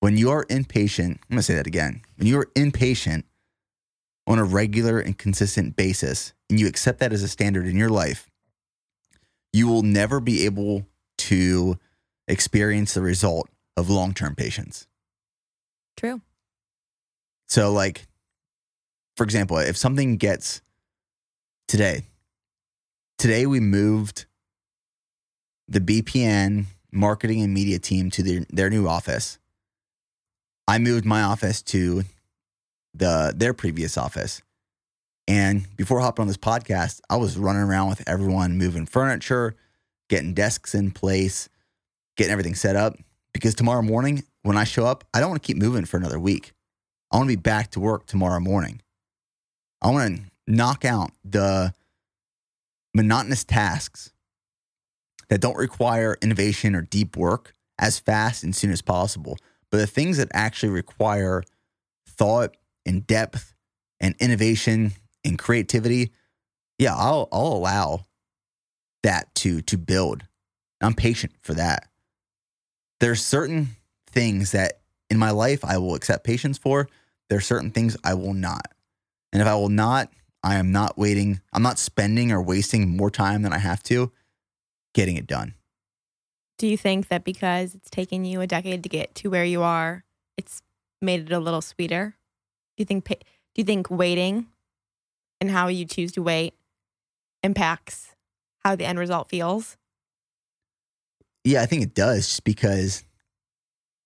[0.01, 2.03] When you are impatient, I'm to say that again.
[2.17, 3.25] When you are impatient
[4.27, 7.89] on a regular and consistent basis and you accept that as a standard in your
[7.89, 8.31] life,
[9.53, 11.79] you will never be able to
[12.29, 14.87] experience the result of long-term patience.
[15.97, 16.21] True.
[17.49, 18.07] So, like,
[19.17, 20.61] for example, if something gets
[21.69, 22.05] today,
[23.19, 24.27] today we moved
[25.69, 29.39] the BPN marketing and media team to their, their new office.
[30.67, 32.05] I moved my office to
[32.95, 34.41] the their previous office.
[35.27, 39.57] And before hopping on this podcast, I was running around with everyone moving furniture,
[40.09, 41.49] getting desks in place,
[42.17, 42.97] getting everything set up.
[43.33, 46.21] Because tomorrow morning, when I show up, I don't want to keep moving for another
[46.21, 46.53] week.
[47.15, 48.83] I want to be back to work tomorrow morning.
[49.81, 51.73] I want to knock out the
[52.93, 54.13] monotonous tasks
[55.29, 59.39] that don't require innovation or deep work as fast and soon as possible.
[59.71, 61.45] But the things that actually require
[62.09, 63.55] thought and depth
[64.01, 64.91] and innovation
[65.25, 66.11] and creativity,
[66.81, 68.07] yeah, I'll, I'll allow
[69.05, 70.25] that to to build.
[70.81, 71.87] I'm patient for that.
[72.99, 73.77] There's certain
[74.09, 76.89] things that in my life I will accept patience for.
[77.29, 78.73] There are certain things I will not.
[79.33, 80.11] And if I will not,
[80.43, 81.41] I am not waiting.
[81.53, 84.13] I'm not spending or wasting more time than I have to
[84.93, 85.55] getting it done.
[86.59, 89.63] Do you think that because it's taken you a decade to get to where you
[89.63, 90.05] are,
[90.37, 90.63] it's
[91.03, 92.17] made it a little sweeter?
[92.77, 93.17] Do you think do
[93.57, 94.47] you think waiting
[95.41, 96.55] and how you choose to wait
[97.43, 98.15] impacts
[98.65, 99.77] how the end result feels?
[101.45, 103.05] Yeah, I think it does just because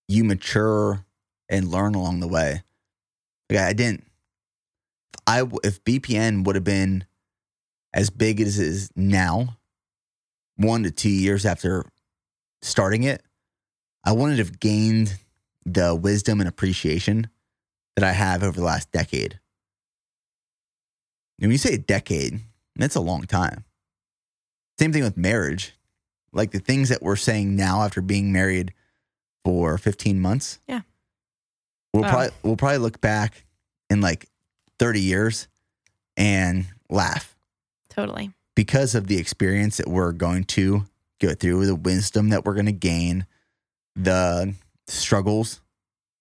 [0.09, 1.05] you mature
[1.49, 2.63] and learn along the way.
[3.51, 4.09] Like I didn't
[5.29, 7.05] I if BPN would have been
[7.93, 9.59] as big as it is now,
[10.57, 11.85] one to two years after
[12.63, 13.23] starting it,
[14.05, 15.19] I wouldn't have gained
[15.67, 17.29] the wisdom and appreciation
[17.95, 19.39] that I have over the last decade.
[21.39, 22.41] And when you say a decade,
[22.77, 23.65] that's a long time.
[24.79, 25.75] Same thing with marriage.
[26.33, 28.73] Like the things that we're saying now after being married
[29.45, 30.59] for 15 months.
[30.67, 30.83] Yeah.
[31.93, 32.09] We'll oh.
[32.09, 33.45] probably we'll probably look back
[33.91, 34.27] in like
[34.79, 35.49] 30 years
[36.17, 37.37] and laugh.
[37.91, 40.83] Totally because of the experience that we're going to
[41.21, 43.25] go through, the wisdom that we're going to gain,
[43.95, 44.53] the
[44.89, 45.61] struggles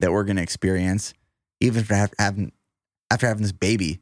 [0.02, 1.16] that we're going to experience,
[1.62, 2.52] even after having
[3.10, 4.02] after having this baby.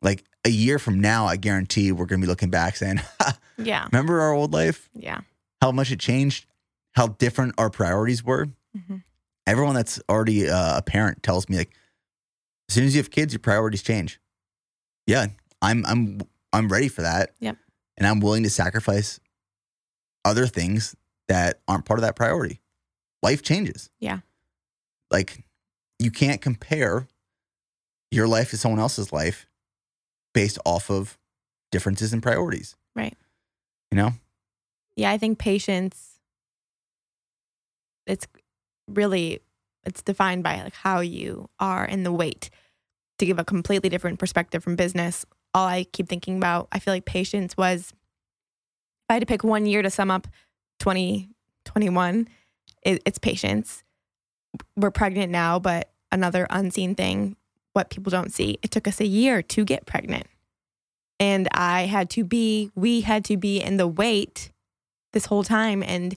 [0.00, 3.02] Like a year from now, I guarantee we're going to be looking back saying,
[3.58, 4.88] "Yeah, remember our old life?
[4.94, 5.20] Yeah,
[5.60, 6.46] how much it changed,
[6.92, 8.96] how different our priorities were." Mm-hmm.
[9.46, 11.72] Everyone that's already uh, a parent tells me like,
[12.68, 14.20] as soon as you have kids, your priorities change.
[15.06, 15.26] Yeah,
[15.60, 16.20] I'm I'm
[16.52, 17.34] I'm ready for that.
[17.40, 17.56] Yep.
[17.96, 19.20] And I'm willing to sacrifice
[20.24, 20.96] other things
[21.28, 22.60] that aren't part of that priority.
[23.22, 23.90] Life changes.
[24.00, 24.20] Yeah.
[25.10, 25.44] Like
[25.98, 27.06] you can't compare
[28.10, 29.46] your life to someone else's life
[30.32, 31.18] based off of
[31.70, 32.76] differences in priorities.
[32.96, 33.16] Right.
[33.90, 34.12] You know?
[34.96, 36.18] Yeah, I think patience
[38.06, 38.26] it's
[38.88, 39.40] really
[39.84, 42.50] it's defined by like how you are in the weight.
[43.18, 45.24] To give a completely different perspective from business,
[45.54, 46.66] all I keep thinking about.
[46.72, 50.26] I feel like patience was, if I had to pick one year to sum up
[50.80, 52.28] 2021,
[52.82, 53.84] it, it's patience.
[54.76, 57.36] We're pregnant now, but another unseen thing,
[57.72, 60.26] what people don't see, it took us a year to get pregnant.
[61.20, 64.50] And I had to be, we had to be in the wait
[65.12, 65.84] this whole time.
[65.84, 66.16] And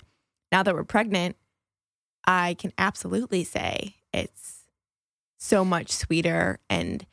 [0.52, 1.36] now that we're pregnant,
[2.28, 4.66] I can absolutely say it's
[5.40, 7.06] so much sweeter and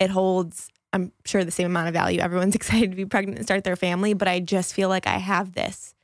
[0.00, 2.20] it holds I'm sure the same amount of value.
[2.20, 5.18] Everyone's excited to be pregnant and start their family, but I just feel like I
[5.18, 5.94] have this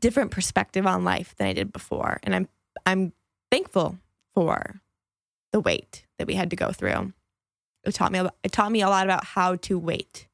[0.00, 2.18] different perspective on life than I did before.
[2.24, 2.48] And I'm
[2.84, 3.12] I'm
[3.50, 3.98] thankful
[4.34, 4.80] for
[5.52, 7.12] the wait that we had to go through.
[7.84, 10.28] It taught me it taught me a lot about how to wait.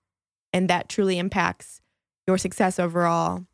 [0.52, 1.80] And that truly impacts
[2.26, 3.44] your success overall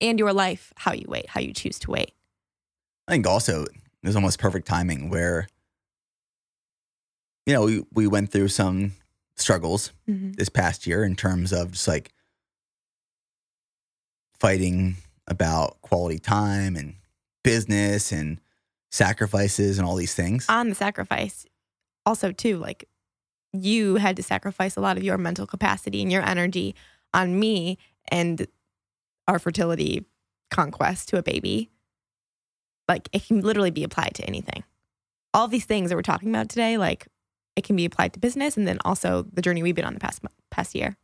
[0.00, 2.12] and your life, how you wait, how you choose to wait.
[3.08, 3.66] I think also
[4.02, 5.46] there's almost perfect timing where
[7.46, 8.92] you know, we, we went through some
[9.36, 10.32] struggles mm-hmm.
[10.32, 12.12] this past year in terms of just like
[14.38, 14.96] fighting
[15.26, 16.94] about quality time and
[17.42, 18.40] business and
[18.90, 20.46] sacrifices and all these things.
[20.48, 21.46] On the sacrifice,
[22.06, 22.88] also too, like
[23.52, 26.74] you had to sacrifice a lot of your mental capacity and your energy
[27.12, 27.78] on me
[28.08, 28.46] and
[29.26, 30.04] our fertility
[30.50, 31.70] conquest to a baby.
[32.92, 34.64] Like it can literally be applied to anything.
[35.32, 37.08] All these things that we're talking about today, like
[37.56, 40.00] it can be applied to business and then also the journey we've been on the
[40.00, 40.20] past
[40.50, 40.98] past year.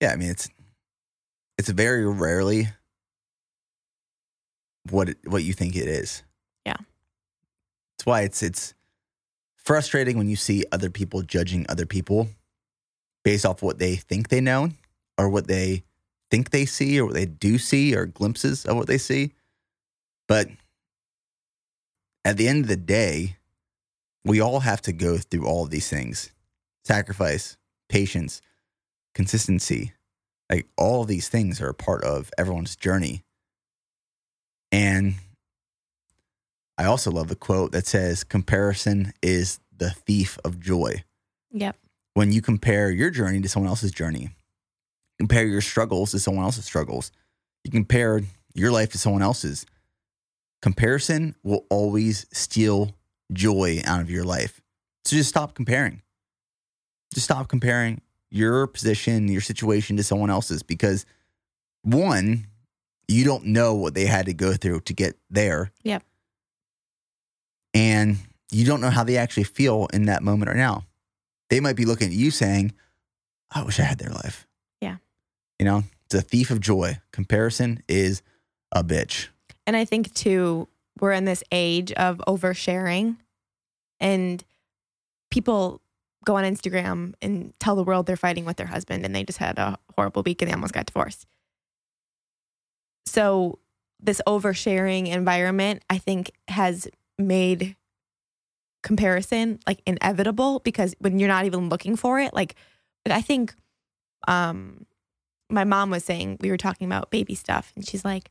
[0.00, 0.48] yeah, I mean it's
[1.58, 2.68] it's very rarely
[4.88, 6.22] what it, what you think it is.
[6.64, 6.76] Yeah.
[7.98, 8.74] That's why it's it's
[9.56, 12.28] frustrating when you see other people judging other people
[13.24, 14.70] based off what they think they know
[15.18, 15.82] or what they
[16.30, 19.32] think they see or what they do see or glimpses of what they see.
[20.28, 20.48] But
[22.24, 23.36] at the end of the day,
[24.24, 26.32] we all have to go through all of these things
[26.84, 27.56] sacrifice,
[27.88, 28.40] patience,
[29.14, 29.92] consistency.
[30.50, 33.24] Like all of these things are a part of everyone's journey.
[34.70, 35.14] And
[36.78, 41.02] I also love the quote that says, comparison is the thief of joy.
[41.50, 41.76] Yep.
[42.14, 44.30] When you compare your journey to someone else's journey,
[45.18, 47.10] compare your struggles to someone else's struggles,
[47.64, 48.20] you compare
[48.54, 49.66] your life to someone else's,
[50.66, 52.90] comparison will always steal
[53.32, 54.60] joy out of your life.
[55.04, 56.02] So just stop comparing.
[57.14, 58.00] Just stop comparing
[58.32, 61.06] your position, your situation to someone else's because
[61.84, 62.48] one,
[63.06, 65.70] you don't know what they had to go through to get there.
[65.84, 66.02] Yep.
[67.72, 68.16] And
[68.50, 70.82] you don't know how they actually feel in that moment right now.
[71.48, 72.72] They might be looking at you saying,
[73.52, 74.48] I wish I had their life.
[74.80, 74.96] Yeah.
[75.60, 76.98] You know, it's a thief of joy.
[77.12, 78.20] Comparison is
[78.72, 79.28] a bitch.
[79.66, 80.68] And I think too,
[81.00, 83.16] we're in this age of oversharing
[84.00, 84.44] and
[85.30, 85.80] people
[86.24, 89.38] go on Instagram and tell the world they're fighting with their husband and they just
[89.38, 91.26] had a horrible week and they almost got divorced.
[93.06, 93.58] So
[94.00, 96.88] this oversharing environment, I think, has
[97.18, 97.76] made
[98.82, 102.54] comparison like inevitable because when you're not even looking for it, like,
[103.08, 103.54] I think
[104.26, 104.84] um
[105.48, 108.30] my mom was saying we were talking about baby stuff and she's like,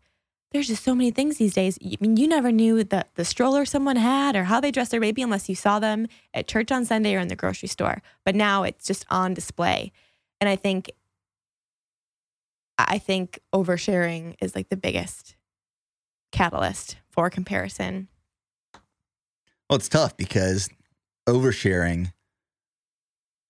[0.55, 1.77] there's just so many things these days.
[1.83, 5.01] I mean, you never knew the the stroller someone had or how they dressed their
[5.01, 8.01] baby unless you saw them at church on Sunday or in the grocery store.
[8.23, 9.91] But now it's just on display.
[10.39, 10.91] And I think
[12.77, 15.35] I think oversharing is like the biggest
[16.31, 18.07] catalyst for comparison.
[19.69, 20.69] Well, it's tough because
[21.27, 22.13] oversharing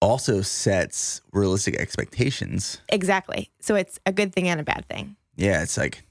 [0.02, 2.82] also sets realistic expectations.
[2.90, 3.52] Exactly.
[3.60, 5.18] So it's a good thing and a bad thing.
[5.36, 6.05] Yeah, it's like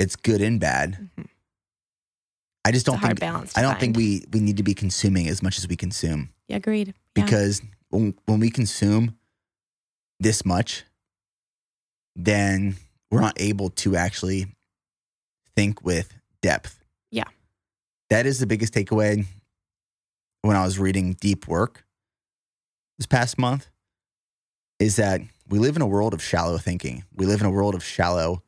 [0.00, 1.10] it's good and bad.
[1.18, 1.26] Mhm.
[2.64, 5.42] I just don't think balance I don't think we we need to be consuming as
[5.42, 6.88] much as we consume Yeah, agreed.
[6.88, 7.24] Yeah.
[7.24, 9.16] because when when we consume
[10.18, 10.84] this much,
[12.16, 12.76] then
[13.10, 14.46] we're not able to actually
[15.56, 16.78] think with depth.
[17.10, 17.24] Yeah.
[18.10, 19.24] That is the biggest takeaway
[20.42, 21.84] when I was reading Deep Work
[22.98, 23.68] this past month
[24.78, 27.04] is that we live in a world of shallow thinking.
[27.14, 28.42] We live in a world of shallow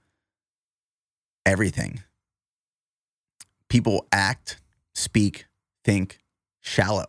[1.47, 2.03] everything.
[3.69, 4.61] People act,
[4.95, 5.47] speak,
[5.85, 6.19] think
[6.61, 7.07] shallow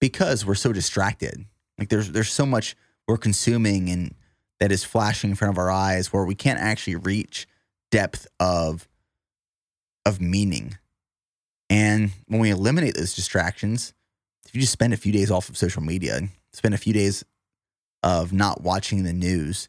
[0.00, 1.44] because we're so distracted.
[1.78, 2.76] Like there's there's so much
[3.06, 4.14] we're consuming and
[4.60, 7.46] that is flashing in front of our eyes where we can't actually reach
[7.90, 8.88] depth of
[10.04, 10.78] of meaning.
[11.68, 13.92] And when we eliminate those distractions,
[14.46, 16.20] if you just spend a few days off of social media,
[16.52, 17.24] spend a few days
[18.02, 19.68] of not watching the news,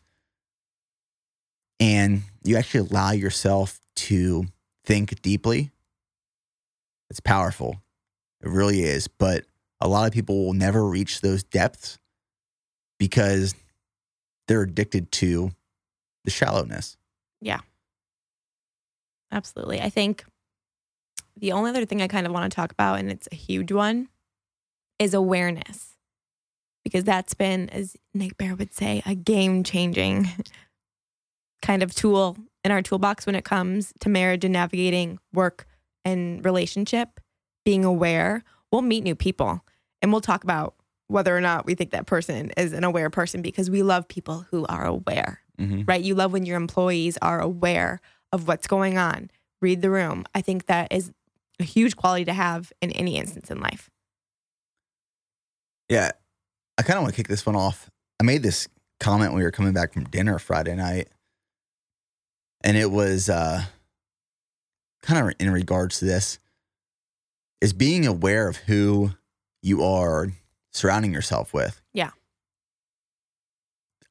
[1.79, 4.45] and you actually allow yourself to
[4.85, 5.71] think deeply,
[7.09, 7.81] it's powerful.
[8.41, 9.07] It really is.
[9.07, 9.45] But
[9.79, 11.99] a lot of people will never reach those depths
[12.99, 13.55] because
[14.47, 15.51] they're addicted to
[16.23, 16.97] the shallowness.
[17.41, 17.59] Yeah.
[19.31, 19.81] Absolutely.
[19.81, 20.25] I think
[21.35, 23.71] the only other thing I kind of want to talk about, and it's a huge
[23.71, 24.09] one,
[24.99, 25.95] is awareness.
[26.83, 30.29] Because that's been, as Nick Bare would say, a game changing
[31.61, 35.65] kind of tool in our toolbox when it comes to marriage and navigating work
[36.05, 37.19] and relationship.
[37.65, 39.63] Being aware, we'll meet new people
[40.01, 40.75] and we'll talk about
[41.07, 44.45] whether or not we think that person is an aware person because we love people
[44.51, 45.85] who are aware Mm-hmm.
[45.87, 46.03] right?
[46.03, 47.99] You love when your employees are aware
[48.31, 50.23] of what's going on, read the room.
[50.35, 51.11] I think that is
[51.59, 53.89] a huge quality to have in any instance in life.
[55.89, 56.11] Yeah.
[56.77, 57.89] I kind of want to kick this one off.
[58.19, 58.67] I made this
[58.99, 61.07] comment when we were coming back from dinner Friday night.
[62.61, 63.65] And it was uh,
[65.01, 66.39] kind of in regards to this
[67.61, 69.11] is being aware of who
[69.61, 70.27] you are
[70.71, 71.81] surrounding yourself with.
[71.93, 72.11] Yeah.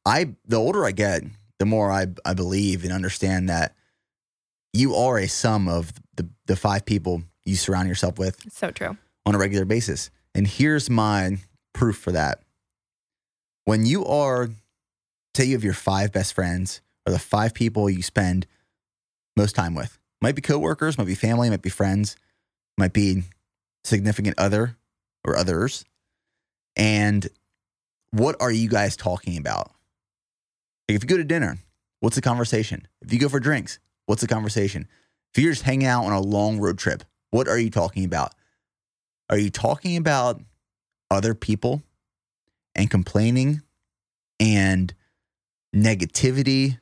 [0.05, 1.22] I the older I get,
[1.59, 3.74] the more I I believe and understand that
[4.72, 8.70] you are a sum of the, the five people you surround yourself with It's so
[8.70, 8.97] true.
[9.24, 10.11] on a regular basis.
[10.34, 11.38] And here's my
[11.72, 12.42] proof for that.
[13.64, 14.51] When you are,
[15.36, 18.46] say, you have your five best friends or the five people you spend
[19.36, 22.16] most time with, might be coworkers, might be family, might be friends,
[22.76, 23.22] might be
[23.84, 24.76] significant other
[25.24, 25.84] or others.
[26.76, 27.28] And
[28.11, 29.72] what are you guys talking about?
[30.88, 31.59] If you go to dinner,
[32.00, 32.86] what's the conversation?
[33.02, 34.88] If you go for drinks, what's the conversation?
[35.34, 38.32] If you're just hanging out on a long road trip, what are you talking about?
[39.28, 40.40] Are you talking about
[41.11, 41.82] other people
[42.74, 43.62] and complaining
[44.38, 44.94] and
[45.74, 46.78] negativity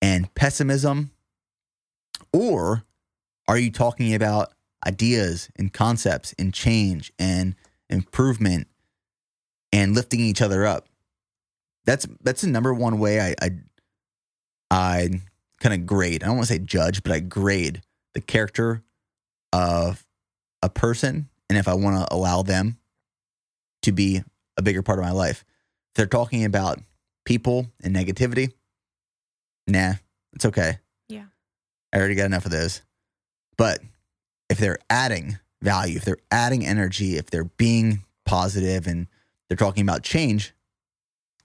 [0.00, 1.10] and pessimism?
[2.32, 2.84] Or
[3.48, 4.52] are you talking about
[4.86, 7.54] ideas and concepts and change and
[7.88, 8.66] improvement
[9.72, 10.88] and lifting each other up?
[11.84, 13.50] That's that's the number one way I I,
[14.70, 15.08] I
[15.60, 16.22] kind of grade.
[16.22, 17.82] I don't want to say judge, but I grade
[18.14, 18.82] the character
[19.52, 20.04] of
[20.62, 22.78] a person and if I want to allow them
[23.82, 24.22] to be
[24.56, 25.44] a bigger part of my life.
[25.90, 26.80] If they're talking about
[27.24, 28.52] people and negativity,
[29.66, 29.94] nah,
[30.32, 30.78] it's okay.
[31.08, 31.26] Yeah.
[31.92, 32.82] I already got enough of those.
[33.56, 33.80] But
[34.48, 39.06] if they're adding value, if they're adding energy, if they're being positive and
[39.48, 40.54] they're talking about change,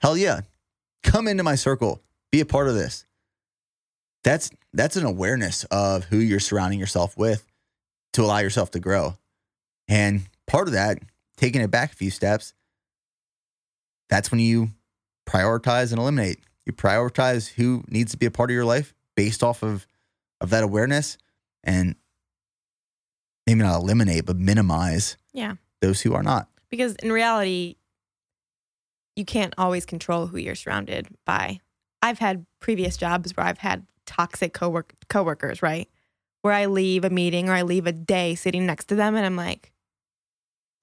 [0.01, 0.41] hell yeah.
[1.03, 2.01] Come into my circle.
[2.32, 3.05] Be a part of this.
[4.24, 7.45] That's that's an awareness of who you're surrounding yourself with
[8.13, 9.17] to allow yourself to grow.
[9.88, 10.99] And part of that,
[11.38, 12.53] taking it back a few steps,
[14.09, 14.70] that's when you
[15.28, 16.39] prioritize and eliminate.
[16.70, 19.88] You prioritize who needs to be a part of your life based off of
[20.39, 21.17] of that awareness
[21.63, 21.95] and
[23.47, 25.55] maybe not eliminate, but minimize Yeah.
[25.82, 26.47] those who are not.
[26.70, 27.78] Because in reality,
[29.15, 31.59] you can't always control who you're surrounded by.
[32.03, 35.89] I've had previous jobs where I've had toxic cowork coworkers, right?
[36.43, 39.26] Where I leave a meeting or I leave a day sitting next to them and
[39.26, 39.72] I'm like,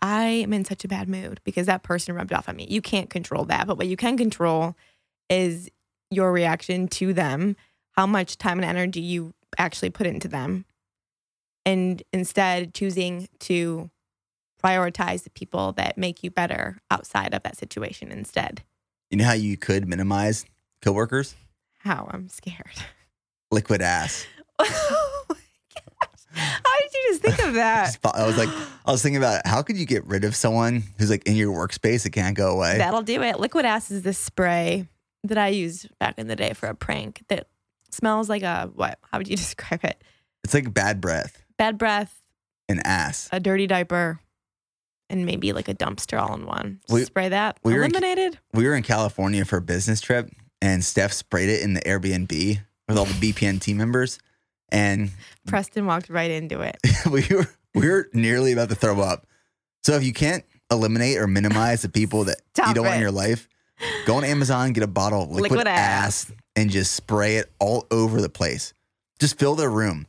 [0.03, 2.67] I am in such a bad mood because that person rubbed off on me.
[2.69, 3.69] You can't control that.
[3.69, 4.77] But what you can control
[5.29, 5.69] is
[6.11, 7.57] your reaction to them,
[7.93, 10.65] how much time and energy you actually put into them.
[11.65, 13.91] And instead choosing to
[14.63, 18.63] prioritize the people that make you better outside of that situation instead.
[19.11, 20.45] You know how you could minimize
[20.83, 21.35] coworkers?
[21.79, 22.83] How I'm scared.
[23.51, 24.27] Liquid ass.
[24.59, 25.37] oh my
[25.75, 26.21] gosh.
[26.33, 27.97] How did you just think of that?
[28.05, 28.49] I was like,
[28.85, 31.53] I was thinking about how could you get rid of someone who's like in your
[31.53, 32.79] workspace that can't go away?
[32.79, 33.39] That'll do it.
[33.39, 34.89] Liquid ass is this spray
[35.29, 37.49] that I used back in the day for a prank that
[37.91, 38.99] smells like a what?
[39.11, 40.03] How would you describe it?
[40.45, 42.23] It's like bad breath Bad breath,
[42.69, 43.29] An ass.
[43.33, 44.21] a dirty diaper,
[45.09, 46.81] and maybe like a dumpster all in one.
[46.89, 47.59] We- Spray that.
[47.65, 48.39] we were in- Eliminated.
[48.53, 50.29] We were in California for a business trip,
[50.61, 54.19] and Stef sprayed it in the Airbnb with all the BPN team members,
[54.71, 55.11] and
[55.47, 56.77] Preston walked right into it.
[57.11, 59.27] we were we were nearly about to throw up.
[59.85, 63.11] So if you can't eliminate or minimize the people that you don't want in your
[63.13, 63.49] life,
[64.07, 66.31] go on Amazon, get a bottle of liquid, Liquid ass.
[66.31, 66.33] ass.
[66.55, 68.73] and just spray it all over the place.
[69.19, 70.07] Just fill their room.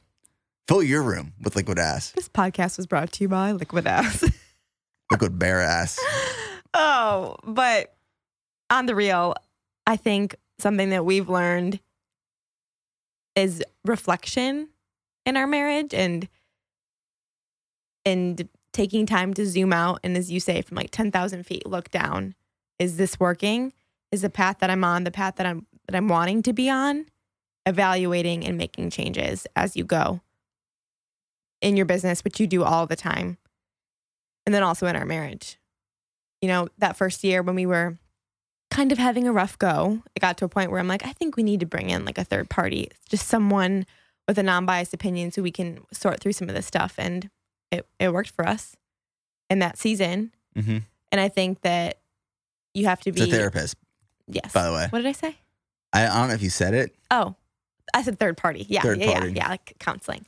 [0.67, 2.11] Fill your room with liquid ass.
[2.11, 4.23] This podcast was brought to you by Liquid Ass.
[5.11, 5.97] Liquid bare ass.
[6.73, 7.95] oh, but
[8.69, 9.33] on the real,
[9.85, 11.79] I think something that we've learned
[13.37, 14.67] is reflection
[15.25, 16.27] in our marriage and
[18.05, 21.89] and taking time to zoom out and as you say from like 10,000 feet look
[21.91, 22.35] down
[22.79, 23.73] is this working?
[24.11, 26.69] Is the path that I'm on the path that I'm that I'm wanting to be
[26.69, 27.05] on?
[27.65, 30.21] Evaluating and making changes as you go
[31.61, 33.37] in your business which you do all the time.
[34.45, 35.57] And then also in our marriage.
[36.41, 37.97] You know, that first year when we were
[38.69, 41.13] kind of having a rough go, it got to a point where I'm like, I
[41.13, 43.85] think we need to bring in like a third party, just someone
[44.27, 46.95] with a non biased opinion so we can sort through some of this stuff.
[46.97, 47.29] And
[47.71, 48.75] it, it worked for us
[49.49, 50.31] in that season.
[50.55, 50.77] hmm
[51.11, 51.99] And I think that
[52.77, 53.29] you have to It's be.
[53.29, 53.75] a therapist,
[54.27, 54.51] Yes.
[54.53, 54.87] by the way.
[54.89, 55.35] What did I say?
[55.93, 56.95] I, I don't know if you said it.
[57.11, 57.35] Oh,
[57.93, 58.65] I said third party.
[58.69, 59.27] Yeah, Third yeah, party.
[59.33, 60.25] yeah, yeah, like counseling.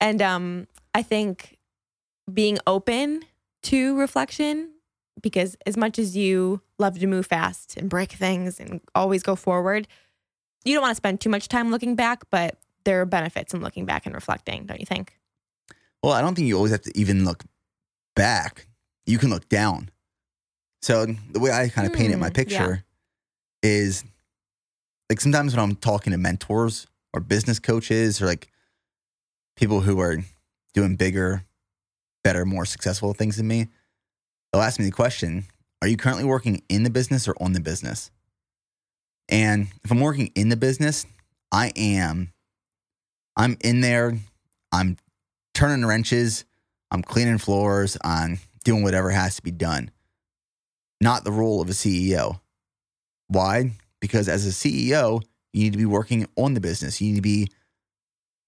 [0.00, 1.58] And um, I think
[2.32, 3.22] being open
[3.64, 4.70] to reflection,
[5.20, 9.34] because as much as you love to move fast and break things and always go
[9.36, 9.88] forward,
[10.64, 12.22] you don't want to spend too much time looking back.
[12.30, 15.18] But there are benefits in looking back and reflecting, don't you think?
[16.02, 17.44] Well, I don't think you always have to even look
[18.14, 18.66] back.
[19.06, 19.90] You can look down.
[20.84, 22.84] So the way I kind of painted my Hmm, picture
[23.62, 24.04] is
[25.08, 28.48] like sometimes when I'm talking to mentors or business coaches or like
[29.56, 30.18] people who are
[30.74, 31.46] doing bigger,
[32.22, 33.68] better, more successful things than me,
[34.52, 35.46] they'll ask me the question,
[35.80, 38.10] are you currently working in the business or on the business?
[39.30, 41.06] And if I'm working in the business,
[41.50, 42.34] I am
[43.38, 44.18] I'm in there,
[44.70, 44.98] I'm
[45.54, 46.44] turning wrenches,
[46.90, 49.90] I'm cleaning floors, I'm doing whatever has to be done.
[51.00, 52.40] Not the role of a CEO.
[53.28, 53.72] Why?
[54.00, 55.22] Because as a CEO,
[55.52, 57.00] you need to be working on the business.
[57.00, 57.48] You need to be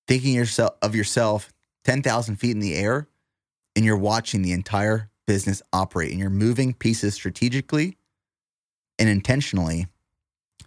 [0.09, 1.52] thinking yourself of yourself
[1.85, 3.09] 10,000 feet in the air
[3.74, 7.97] and you're watching the entire business operate and you're moving pieces strategically
[8.98, 9.86] and intentionally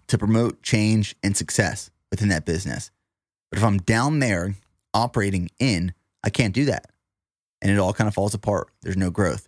[0.07, 2.91] to promote change and success within that business.
[3.49, 4.55] But if I'm down there
[4.93, 5.93] operating in,
[6.23, 6.91] I can't do that.
[7.61, 8.69] And it all kind of falls apart.
[8.81, 9.47] There's no growth.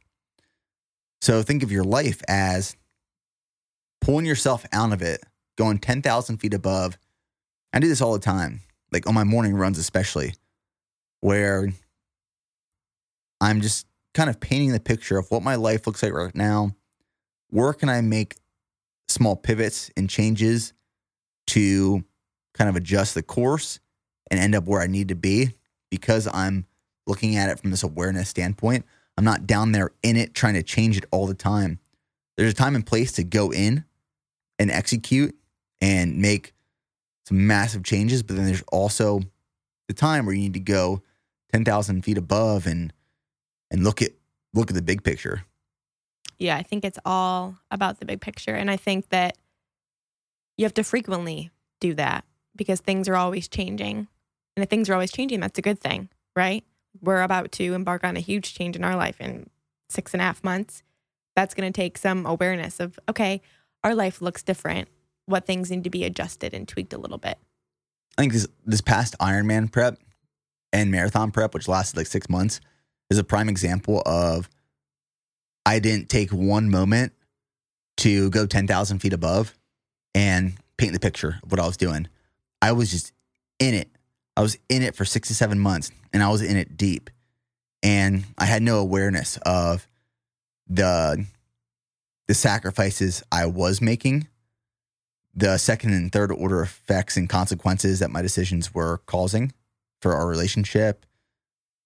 [1.22, 2.76] So think of your life as
[4.02, 5.22] pulling yourself out of it,
[5.57, 6.98] going 10,000 feet above.
[7.73, 8.61] I do this all the time,
[8.91, 10.34] like on my morning runs, especially,
[11.22, 11.69] where
[13.39, 16.72] I'm just kind of painting the picture of what my life looks like right now.
[17.49, 18.35] Where can I make
[19.07, 20.73] small pivots and changes
[21.48, 22.03] to
[22.53, 23.80] kind of adjust the course
[24.30, 25.52] and end up where I need to be
[25.89, 26.65] because I'm
[27.07, 28.85] looking at it from this awareness standpoint.
[29.17, 31.79] I'm not down there in it trying to change it all the time.
[32.38, 33.85] There's a time and place to go in
[34.57, 35.35] and execute
[35.79, 36.53] and make
[37.25, 39.21] some massive changes, but then there's also
[39.88, 41.01] the time where you need to go
[41.51, 42.93] 10,000 feet above and
[43.69, 44.11] and look at
[44.53, 45.43] look at the big picture.
[46.38, 48.55] Yeah, I think it's all about the big picture.
[48.55, 49.38] And I think that
[50.57, 52.25] you have to frequently do that
[52.55, 54.07] because things are always changing.
[54.55, 56.63] And if things are always changing, that's a good thing, right?
[56.99, 59.49] We're about to embark on a huge change in our life in
[59.89, 60.84] six and a half months.
[61.35, 63.41] That's going to take some awareness of, okay,
[63.84, 64.89] our life looks different.
[65.26, 67.38] What things need to be adjusted and tweaked a little bit.
[68.18, 69.97] I think this this past Ironman prep
[70.73, 72.59] and marathon prep, which lasted like six months,
[73.09, 74.49] is a prime example of
[75.65, 77.13] I didn't take one moment
[77.97, 79.57] to go 10,000 feet above
[80.15, 82.07] and paint the picture of what I was doing.
[82.61, 83.13] I was just
[83.59, 83.89] in it.
[84.35, 87.09] I was in it for six to seven months and I was in it deep.
[87.83, 89.87] And I had no awareness of
[90.67, 91.25] the
[92.27, 94.27] the sacrifices I was making,
[95.33, 99.51] the second and third order effects and consequences that my decisions were causing
[100.01, 101.05] for our relationship,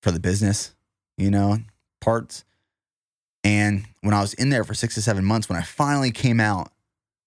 [0.03, 0.76] for the business,
[1.17, 1.57] you know,
[1.99, 2.43] parts.
[3.43, 6.39] And when I was in there for six to seven months, when I finally came
[6.39, 6.72] out,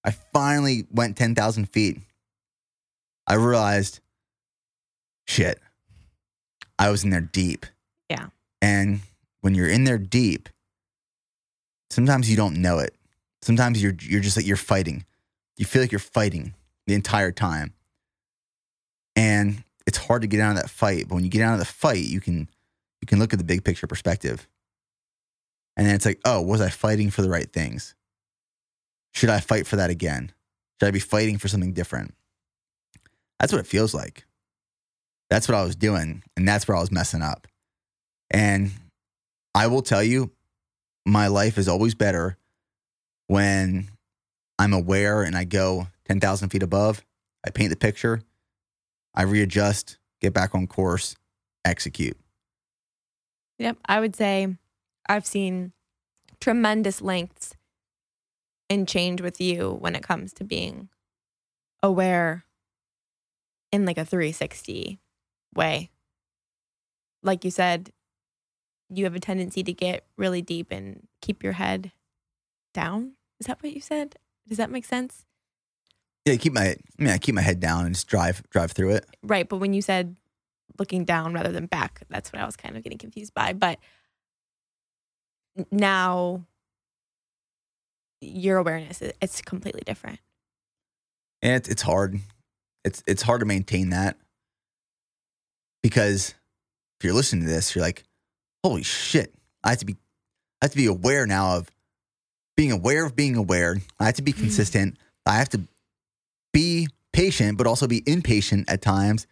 [0.05, 1.99] I finally went 10,000 feet.
[3.27, 4.01] I realized,
[5.29, 5.61] shit,
[6.79, 7.67] I was in there deep.
[8.11, 8.29] Yeah.
[8.61, 9.01] And
[9.43, 10.49] when you're in there deep,
[11.91, 12.95] sometimes you don't know it.
[13.43, 15.05] Sometimes you're you're just like you're fighting.
[15.57, 16.55] You feel like you're fighting
[16.87, 17.75] the entire time.
[19.15, 21.09] And it's hard to get out of that fight.
[21.09, 22.49] But when you get out of the fight, you can
[23.01, 24.49] you can look at the big picture perspective.
[25.77, 27.95] And then it's like, oh, was I fighting for the right things?
[29.13, 30.33] Should I fight for that again?
[30.81, 32.15] Should I be fighting for something different?
[33.39, 34.25] That's what it feels like.
[35.31, 36.23] That's what I was doing.
[36.37, 37.47] And that's where I was messing up.
[38.31, 38.71] And
[39.55, 40.31] I will tell you,
[41.07, 42.37] my life is always better
[43.27, 43.89] when
[44.59, 47.05] I'm aware and I go 10,000 feet above.
[47.47, 48.21] I paint the picture,
[49.15, 51.17] I readjust, get back on course,
[51.65, 52.17] execute.
[53.59, 53.79] Yep.
[53.87, 54.57] I would say
[55.09, 55.73] I've seen
[56.41, 57.55] tremendous lengths
[58.69, 60.89] in change with you when it comes to being
[61.83, 62.45] aware
[63.73, 64.99] in like a 360
[65.55, 65.91] way.
[67.23, 67.93] Like you said,
[68.91, 71.93] you have a tendency to get really deep and keep your head
[72.73, 73.12] down.
[73.41, 74.16] Is that what you said?
[74.47, 75.27] Does that make sense?
[76.25, 78.91] Yeah, keep my I mean, I keep my head down and just drive drive through
[78.91, 79.07] it.
[79.23, 80.16] Right, but when you said
[80.79, 83.53] looking down rather than back, that's what I was kind of getting confused by.
[83.53, 83.79] But
[85.70, 86.45] now
[88.20, 90.20] your awareness it's completely different.
[91.43, 92.20] And it's it's hard.
[92.85, 94.16] It's it's hard to maintain that
[95.83, 96.35] because
[96.99, 98.05] if you're listening to this, you're like,
[98.65, 99.35] holy shit,
[99.65, 99.97] I have to be
[100.61, 101.71] I have to be aware now of
[102.57, 103.77] being aware of being aware.
[104.01, 104.41] I have to be mm.
[104.41, 104.97] consistent.
[105.25, 105.63] I have to
[106.53, 109.27] be patient, but also be impatient at times.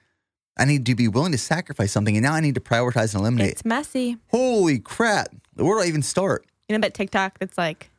[0.59, 3.20] I need to be willing to sacrifice something, and now I need to prioritize and
[3.20, 3.51] eliminate.
[3.51, 4.16] It's messy.
[4.28, 5.28] Holy crap!
[5.55, 6.47] Where do I even start?
[6.68, 7.90] You know, about TikTok, that's like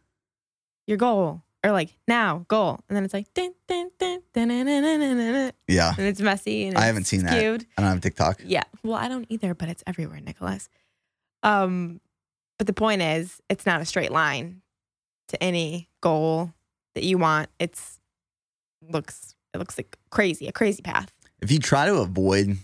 [0.88, 4.66] your goal or like now goal, and then it's like dun, dun, dun, dun, dun,
[4.66, 6.68] dun, dun, dun, dun, Yeah, and it's messy.
[6.68, 7.34] And I it's haven't seen that.
[7.34, 7.42] I
[7.82, 8.42] don't have TikTok.
[8.46, 8.64] Yeah.
[8.84, 10.70] Well, I don't either, but it's everywhere, Nicholas.
[11.44, 12.00] Um,
[12.58, 14.62] but the point is, it's not a straight line
[15.30, 16.54] to any goal
[16.96, 17.50] that you want.
[17.60, 18.00] It's
[18.90, 21.12] looks it looks like crazy, a crazy path.
[21.42, 22.58] If you try to avoid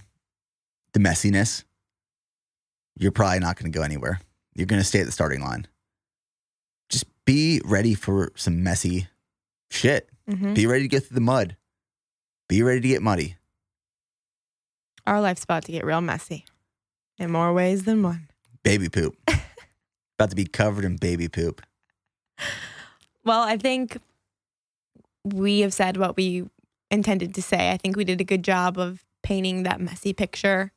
[0.94, 1.64] the messiness,
[2.98, 4.20] you're probably not going to go anywhere.
[4.56, 5.68] You're going to stay at the starting line.
[7.26, 9.08] Be ready for some messy
[9.70, 10.10] shit.
[10.30, 10.56] Mhm.
[10.56, 11.58] Be ready to get through the mud.
[12.50, 13.36] Be ready to get muddy.
[15.06, 16.46] Our life's about to get real messy.
[17.18, 18.30] In more ways than one.
[18.64, 19.16] Baby poop.
[20.18, 21.62] About to be covered in baby poop.
[23.26, 23.98] Well, I think
[25.24, 26.46] we have said what we
[26.92, 27.72] intended to say.
[27.72, 30.72] I think we did a good job of painting that messy picture.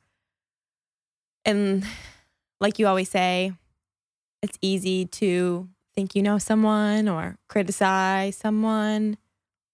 [1.45, 1.85] And
[2.59, 3.53] like you always say,
[4.41, 9.17] it's easy to think you know someone or criticize someone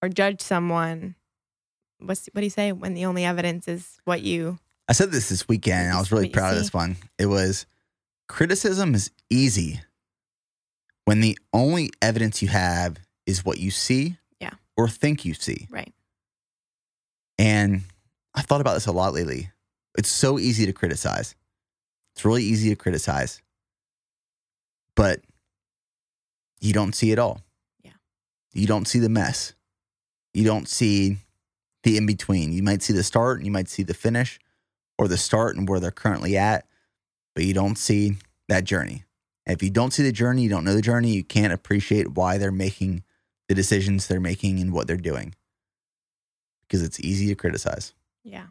[0.00, 1.14] or judge someone.
[1.98, 5.28] What's what do you say when the only evidence is what you I said this
[5.28, 5.92] this weekend.
[5.92, 6.96] I was really proud of this one.
[7.18, 7.66] It was
[8.26, 9.82] criticism is easy
[11.04, 12.96] when the only evidence you have
[13.26, 14.52] is what you see Yeah.
[14.78, 15.68] or think you see.
[15.70, 15.92] right?
[17.38, 17.82] And
[18.34, 19.50] I thought about this a lot lately.
[19.98, 21.34] It's so easy to criticize.
[22.14, 23.42] It's really easy to criticize.
[24.96, 25.20] But
[26.64, 27.42] you don't see it all.
[27.82, 27.92] Yeah.
[28.52, 29.52] You don't see the mess.
[30.32, 31.18] You don't see
[31.82, 32.52] the in between.
[32.52, 34.40] You might see the start and you might see the finish
[34.98, 36.66] or the start and where they're currently at,
[37.34, 38.16] but you don't see
[38.48, 39.04] that journey.
[39.46, 42.12] And if you don't see the journey, you don't know the journey, you can't appreciate
[42.12, 43.04] why they're making
[43.48, 45.34] the decisions they're making and what they're doing
[46.62, 47.92] because it's easy to criticize.
[48.22, 48.46] Yeah.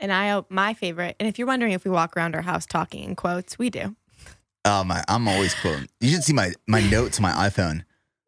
[0.00, 3.04] And I my favorite, and if you're wondering if we walk around our house talking
[3.04, 3.94] in quotes, we do.
[4.70, 5.02] Oh my!
[5.08, 5.88] I'm always quoting.
[6.00, 7.84] You should see my my notes on my iPhone.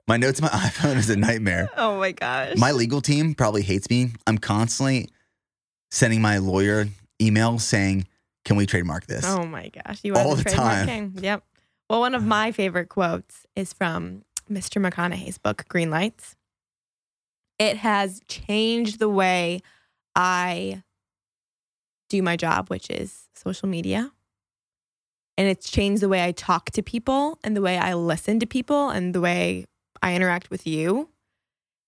[0.08, 1.68] My notes on my iPhone is a nightmare.
[1.76, 2.56] Oh my gosh.
[2.56, 4.12] My legal team probably hates me.
[4.26, 5.10] I'm constantly
[5.90, 6.86] sending my lawyer
[7.20, 8.06] emails saying,
[8.46, 10.00] "Can we trademark this?" Oh my gosh.
[10.02, 10.86] You All are the, time.
[10.86, 11.12] king.
[11.20, 11.44] Yep.
[11.90, 14.80] Well, one of my favorite quotes is from Mr.
[14.82, 16.36] McConaughey's book, Green Lights.
[17.58, 19.60] It has changed the way
[20.16, 20.82] I
[22.08, 24.10] do my job, which is social media.
[25.36, 28.46] And it's changed the way I talk to people and the way I listen to
[28.46, 29.64] people and the way
[30.02, 31.08] I interact with you.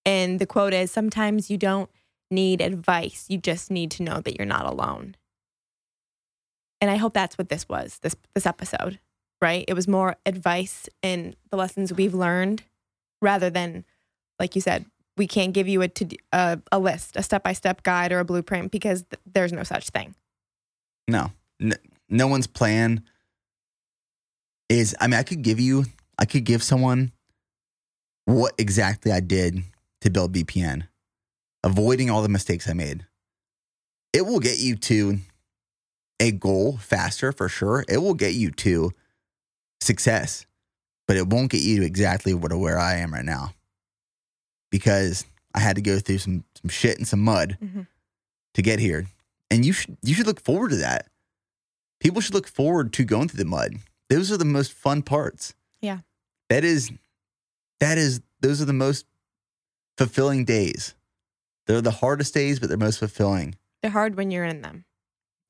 [0.04, 1.90] And the quote is sometimes you don't
[2.30, 5.16] need advice, you just need to know that you're not alone.
[6.80, 8.98] And I hope that's what this was, this this episode,
[9.40, 9.64] right?
[9.68, 12.64] It was more advice and the lessons we've learned
[13.20, 13.84] rather than
[14.40, 14.86] like you said,
[15.16, 18.72] we can't give you a to a, a list, a step-by-step guide or a blueprint
[18.72, 20.14] because th- there's no such thing.
[21.06, 21.76] No, no,
[22.08, 23.04] no one's plan
[24.68, 24.94] is.
[25.00, 25.84] I mean, I could give you,
[26.18, 27.12] I could give someone
[28.24, 29.62] what exactly I did
[30.02, 30.86] to build BPN,
[31.64, 33.06] avoiding all the mistakes I made.
[34.12, 35.18] It will get you to
[36.20, 37.84] a goal faster for sure.
[37.88, 38.92] It will get you to
[39.80, 40.46] success,
[41.08, 43.54] but it won't get you to exactly what where I am right now
[44.70, 45.24] because
[45.54, 47.86] I had to go through some some shit and some mud Mhm.
[48.54, 49.06] to get here.
[49.50, 51.08] And you should you should look forward to that.
[52.00, 53.76] People should look forward to going through the mud.
[54.12, 55.54] Those are the most fun parts.
[55.80, 56.00] Yeah.
[56.50, 56.90] That is
[57.80, 59.06] that is those are the most
[59.96, 60.94] fulfilling days.
[61.66, 63.54] They're the hardest days, but they're most fulfilling.
[63.80, 64.84] They're hard when you're in them.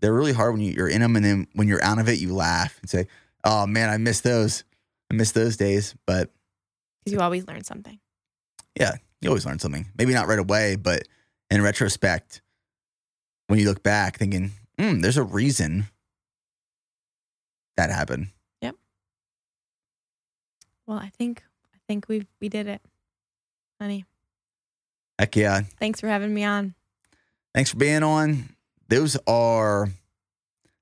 [0.01, 2.18] They're really hard when you- you're in them, and then when you're out of it,
[2.20, 3.09] you laugh and say,
[3.44, 4.62] "Oh man, I miss those.
[5.10, 6.32] I miss those days." But
[7.05, 7.98] Because you always learn something.
[8.78, 9.90] yeah, you always learn something.
[9.98, 11.09] Maybe not right away, but
[11.51, 12.43] in retrospect,
[13.48, 15.89] when you look back, thinking, mm, "There's a reason
[17.76, 18.28] that happened."
[20.87, 21.43] Well, I think
[21.75, 22.81] I think we we did it.
[23.81, 24.05] Honey,
[25.19, 25.63] Heck yeah!
[25.79, 26.75] thanks for having me on.
[27.55, 28.49] Thanks for being on.
[28.89, 29.89] Those are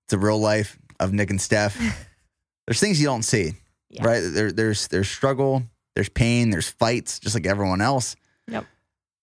[0.09, 1.75] the real life of Nick and Stef.
[2.67, 3.55] there's things you don't see,
[3.89, 4.05] Yeah.
[4.07, 4.21] right?
[4.21, 5.63] There, there's there's struggle,
[5.95, 8.17] there's pain, there's fights, just like everyone else.
[8.49, 8.67] Yep.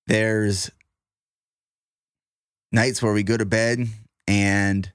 [0.08, 0.72] There's
[2.72, 3.88] nights where we go to bed
[4.28, 4.91] and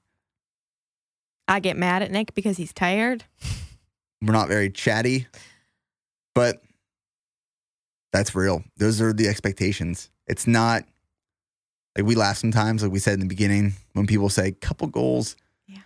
[1.47, 3.23] I get mad at Nick because he's tired.
[4.21, 5.27] we're not very chatty,
[6.33, 6.61] but
[8.11, 8.63] that's real.
[8.77, 10.09] Those are the expectations.
[10.27, 10.83] It's not
[11.97, 15.35] like we laugh sometimes, like we said in the beginning, when people say couple goals.
[15.67, 15.79] Yeah.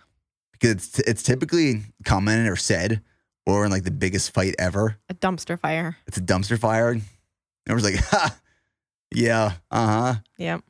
[0.52, 3.02] Because it's it's typically commented or said
[3.46, 4.98] or in like the biggest fight ever.
[5.08, 5.96] A dumpster fire.
[6.06, 6.90] It's a dumpster fire.
[6.90, 7.02] And
[7.68, 8.36] everyone's like, ha,
[9.14, 10.16] yeah, uh-huh.
[10.36, 10.62] Yep.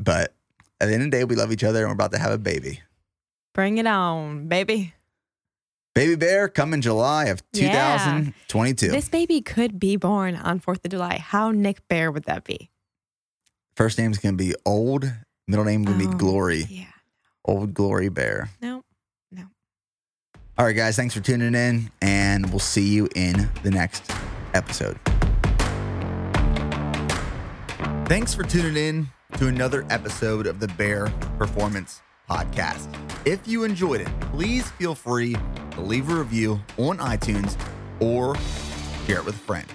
[0.00, 0.34] But
[0.80, 2.32] at the end of the day, we love each other and we're about to have
[2.32, 2.80] a baby.
[3.54, 4.94] Bring it on, baby.
[5.98, 7.98] Baby bear coming July of Yeah.
[8.20, 8.88] 2022.
[8.92, 11.18] This baby could be born on 4th of July.
[11.18, 12.70] How Nick Bare would that be?
[13.74, 15.12] First name's gonna be Old.
[15.48, 16.12] Middle name would be Oh.
[16.12, 16.66] Glory.
[16.70, 16.84] Yeah.
[17.44, 18.48] Old Glory Bare.
[18.62, 18.84] No,
[19.32, 19.46] no.
[20.56, 20.94] All right, guys.
[20.94, 24.08] Thanks for tuning in, and we'll see you in the next
[24.54, 25.00] episode.
[28.06, 29.08] Thanks for tuning in
[29.38, 31.08] to another episode of the Bare
[31.38, 32.88] Performance Podcast.
[33.24, 35.36] If you enjoyed it, please feel free
[35.72, 37.56] to leave a review on iTunes
[38.00, 38.36] or
[39.06, 39.66] share it with a friend.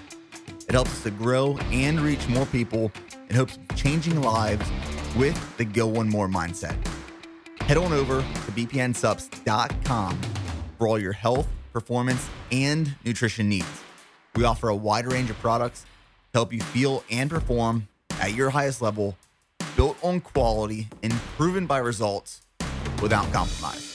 [0.68, 2.90] It helps us to grow and reach more people
[3.28, 4.68] in hopes of changing lives
[5.16, 6.76] with the Go One More mindset.
[7.60, 10.20] Head on over to bpnsubs.com
[10.78, 13.66] for all your health, performance, and nutrition needs.
[14.36, 15.82] We offer a wide range of products
[16.32, 17.88] to help you feel and perform
[18.20, 19.16] at your highest level,
[19.76, 22.42] built on quality and proven by results
[23.04, 23.93] without compromise.